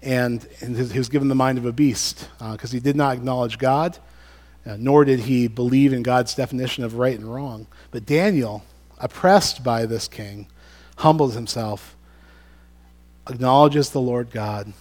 and, 0.02 0.46
and 0.60 0.76
he 0.76 0.98
was 0.98 1.08
given 1.08 1.28
the 1.28 1.34
mind 1.34 1.58
of 1.58 1.64
a 1.64 1.72
beast 1.72 2.28
because 2.38 2.72
uh, 2.72 2.74
he 2.74 2.80
did 2.80 2.96
not 2.96 3.16
acknowledge 3.16 3.58
God, 3.58 3.98
uh, 4.66 4.76
nor 4.78 5.04
did 5.04 5.20
he 5.20 5.46
believe 5.46 5.92
in 5.92 6.02
God's 6.02 6.34
definition 6.34 6.82
of 6.82 6.94
right 6.94 7.16
and 7.16 7.32
wrong. 7.32 7.68
But 7.90 8.04
Daniel, 8.04 8.64
oppressed 8.98 9.62
by 9.62 9.86
this 9.86 10.08
king, 10.08 10.48
humbles 10.96 11.34
himself, 11.34 11.96
acknowledges 13.28 13.90
the 13.90 14.00
Lord 14.00 14.30
God 14.30 14.72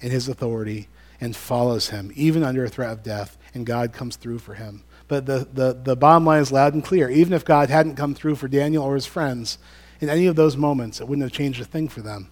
and 0.00 0.10
his 0.12 0.28
authority, 0.28 0.88
and 1.20 1.36
follows 1.36 1.90
him, 1.90 2.12
even 2.14 2.42
under 2.42 2.64
a 2.64 2.68
threat 2.68 2.90
of 2.90 3.02
death, 3.02 3.38
and 3.54 3.64
God 3.64 3.92
comes 3.92 4.16
through 4.16 4.38
for 4.40 4.54
him. 4.54 4.82
But 5.08 5.26
the, 5.26 5.48
the, 5.50 5.72
the 5.72 5.96
bottom 5.96 6.26
line 6.26 6.42
is 6.42 6.52
loud 6.52 6.74
and 6.74 6.84
clear. 6.84 7.08
Even 7.08 7.32
if 7.32 7.44
God 7.44 7.70
hadn't 7.70 7.96
come 7.96 8.14
through 8.14 8.34
for 8.36 8.48
Daniel 8.48 8.84
or 8.84 8.94
his 8.94 9.06
friends 9.06 9.58
in 10.00 10.08
any 10.10 10.26
of 10.26 10.36
those 10.36 10.56
moments, 10.56 11.00
it 11.00 11.08
wouldn't 11.08 11.22
have 11.22 11.32
changed 11.32 11.60
a 11.60 11.64
thing 11.64 11.88
for 11.88 12.00
them 12.00 12.30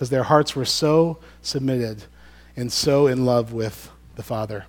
because 0.00 0.08
their 0.08 0.22
hearts 0.22 0.56
were 0.56 0.64
so 0.64 1.18
submitted 1.42 2.02
and 2.56 2.72
so 2.72 3.06
in 3.06 3.26
love 3.26 3.52
with 3.52 3.90
the 4.16 4.22
Father 4.22 4.64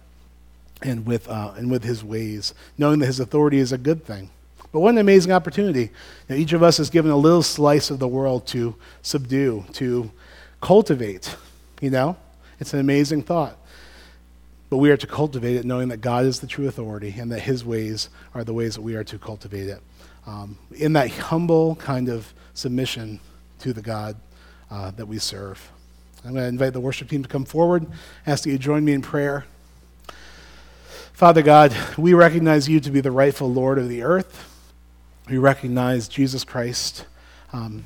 and 0.82 1.06
with, 1.06 1.30
uh, 1.30 1.54
and 1.56 1.72
with 1.72 1.86
his 1.86 2.04
ways, 2.04 2.54
knowing 2.78 3.00
that 3.00 3.06
his 3.06 3.22
authority 3.22 3.58
is 3.58 3.72
a 3.72 3.78
good 3.78 4.04
thing. 4.04 4.30
But 4.74 4.82
what 4.82 4.90
an 4.90 4.98
amazing 4.98 5.32
opportunity. 5.32 5.90
Now, 6.28 6.36
each 6.36 6.52
of 6.52 6.62
us 6.62 6.82
is 6.82 6.90
given 6.90 7.12
a 7.12 7.16
little 7.16 7.44
slice 7.44 7.90
of 7.90 8.00
the 8.00 8.10
world 8.10 8.46
to 8.48 8.76
subdue, 9.04 9.64
to 9.72 10.12
cultivate. 10.60 11.34
You 11.80 11.92
know? 11.92 12.18
It's 12.60 12.74
an 12.74 12.82
amazing 12.82 13.22
thought. 13.22 13.58
But 14.70 14.80
we 14.80 14.92
are 14.92 14.98
to 14.98 15.08
cultivate 15.08 15.56
it 15.56 15.64
knowing 15.64 15.88
that 15.88 16.02
God 16.02 16.26
is 16.26 16.42
the 16.42 16.48
true 16.48 16.68
authority 16.68 17.16
and 17.18 17.32
that 17.32 17.40
his 17.40 17.64
ways 17.64 18.10
are 18.36 18.44
the 18.44 18.54
ways 18.54 18.76
that 18.76 18.82
we 18.82 18.96
are 18.96 19.06
to 19.06 19.18
cultivate 19.18 19.70
it. 19.70 19.82
Um, 20.28 20.58
in 20.74 20.92
that 20.92 21.10
humble 21.10 21.78
kind 21.78 22.10
of 22.10 22.34
submission 22.54 23.22
to 23.60 23.72
the 23.72 23.82
God 23.82 24.18
uh, 24.72 24.90
that 24.92 25.06
we 25.06 25.20
serve. 25.20 25.72
I'm 26.24 26.32
going 26.34 26.44
to 26.44 26.50
invite 26.50 26.74
the 26.74 26.80
worship 26.80 27.10
team 27.10 27.24
to 27.24 27.30
come 27.30 27.46
forward. 27.46 27.86
Ask 28.26 28.46
that 28.46 28.52
you 28.52 28.58
join 28.58 28.86
me 28.86 28.94
in 28.94 29.02
prayer. 29.02 29.46
Father 31.14 31.42
God, 31.42 31.76
we 31.98 32.14
recognize 32.14 32.68
you 32.68 32.80
to 32.80 32.90
be 32.90 33.02
the 33.02 33.12
rightful 33.12 33.52
Lord 33.52 33.78
of 33.78 33.90
the 33.90 34.02
earth. 34.02 34.48
We 35.30 35.38
recognize 35.38 36.08
Jesus 36.08 36.44
Christ, 36.44 37.06
um, 37.54 37.86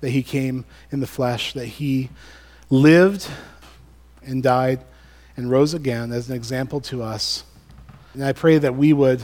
that 0.00 0.10
he 0.10 0.22
came 0.22 0.64
in 0.90 1.00
the 1.00 1.06
flesh, 1.06 1.52
that 1.52 1.66
he 1.66 2.08
lived 2.70 3.28
and 4.22 4.42
died 4.42 4.80
and 5.36 5.50
rose 5.50 5.74
again 5.74 6.12
as 6.12 6.30
an 6.30 6.36
example 6.36 6.80
to 6.82 7.02
us. 7.02 7.44
And 8.14 8.24
I 8.24 8.32
pray 8.32 8.58
that 8.58 8.74
we 8.74 8.92
would 8.92 9.22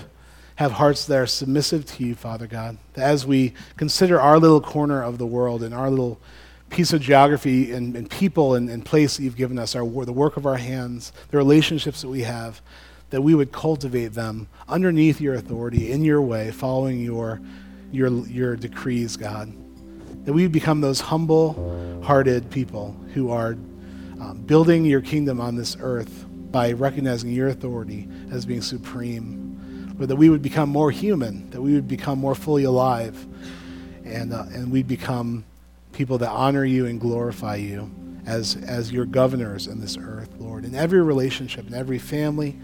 have 0.56 0.72
hearts 0.72 1.06
that 1.06 1.18
are 1.18 1.26
submissive 1.26 1.86
to 1.86 2.04
you, 2.04 2.14
Father 2.14 2.46
God. 2.46 2.76
That 2.94 3.08
as 3.08 3.26
we 3.26 3.54
consider 3.76 4.20
our 4.20 4.38
little 4.38 4.60
corner 4.60 5.02
of 5.02 5.18
the 5.18 5.26
world 5.26 5.62
and 5.62 5.74
our 5.74 5.88
little 5.88 6.20
piece 6.72 6.94
of 6.94 7.02
geography 7.02 7.70
and, 7.70 7.94
and 7.94 8.11
people 8.11 8.54
and, 8.54 8.70
and, 8.70 8.85
place 8.85 9.18
that 9.18 9.22
you've 9.22 9.37
given 9.37 9.58
us, 9.58 9.76
our, 9.76 9.85
the 10.04 10.12
work 10.12 10.38
of 10.38 10.46
our 10.46 10.56
hands, 10.56 11.12
the 11.28 11.37
relationships 11.37 12.00
that 12.00 12.08
we 12.08 12.22
have, 12.22 12.62
that 13.11 13.20
we 13.20 13.35
would 13.35 13.52
cultivate 13.52 14.14
them 14.14 14.48
underneath 14.68 15.20
your 15.20 15.35
authority, 15.35 15.92
in 15.92 16.02
your 16.02 16.22
way, 16.22 16.50
following 16.50 16.98
your, 16.98 17.42
your, 17.92 18.08
your 18.26 18.56
decrees, 18.56 19.18
God. 19.18 19.52
That 20.24 20.32
we 20.32 20.46
become 20.46 20.80
those 20.80 21.00
humble 21.00 22.00
hearted 22.02 22.50
people 22.50 22.96
who 23.12 23.30
are 23.30 23.50
um, 24.18 24.42
building 24.46 24.87
your 24.87 25.02
kingdom 25.02 25.42
on 25.42 25.56
this 25.56 25.76
earth 25.78 26.24
by 26.50 26.72
recognizing 26.72 27.32
your 27.32 27.48
authority 27.48 28.08
as 28.30 28.46
being 28.46 28.62
supreme, 28.62 29.94
but 29.98 30.08
that 30.08 30.16
we 30.16 30.30
would 30.30 30.42
become 30.42 30.70
more 30.70 30.90
human, 30.90 31.50
that 31.50 31.61
we 31.61 31.74
would 31.74 31.88
become 31.88 32.18
more 32.18 32.35
fully 32.35 32.64
alive, 32.64 33.26
and, 34.06 34.32
uh, 34.32 34.44
and 34.54 34.72
we'd 34.72 34.88
become 34.88 35.44
people 35.92 36.18
that 36.18 36.31
honor 36.31 36.64
you 36.64 36.87
and 36.87 37.00
glorify 37.00 37.57
you 37.57 37.90
as, 38.26 38.57
as 38.57 38.92
your 38.92 39.05
governors 39.05 39.66
in 39.66 39.81
this 39.81 39.96
earth, 39.96 40.31
Lord. 40.38 40.64
In 40.64 40.74
every 40.74 41.02
relationship, 41.02 41.66
in 41.66 41.74
every 41.74 41.98
family, 41.98 42.59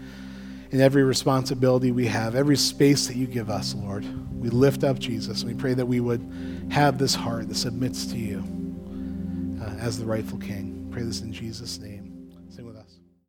in 0.71 0.81
every 0.81 1.03
responsibility 1.03 1.91
we 1.91 2.07
have, 2.07 2.35
every 2.35 2.57
space 2.57 3.07
that 3.07 3.15
you 3.15 3.27
give 3.27 3.49
us, 3.49 3.73
Lord, 3.73 4.05
we 4.39 4.49
lift 4.49 4.83
up 4.83 4.99
Jesus. 4.99 5.43
We 5.43 5.53
pray 5.53 5.73
that 5.73 5.85
we 5.85 5.99
would 5.99 6.67
have 6.71 6.97
this 6.97 7.15
heart 7.15 7.49
that 7.49 7.55
submits 7.55 8.05
to 8.07 8.17
you 8.17 8.43
uh, 9.61 9.75
as 9.79 9.99
the 9.99 10.05
rightful 10.05 10.37
King 10.37 10.79
pray 10.91 11.03
this 11.03 11.21
in 11.21 11.31
Jesus' 11.31 11.79
name. 11.79 11.98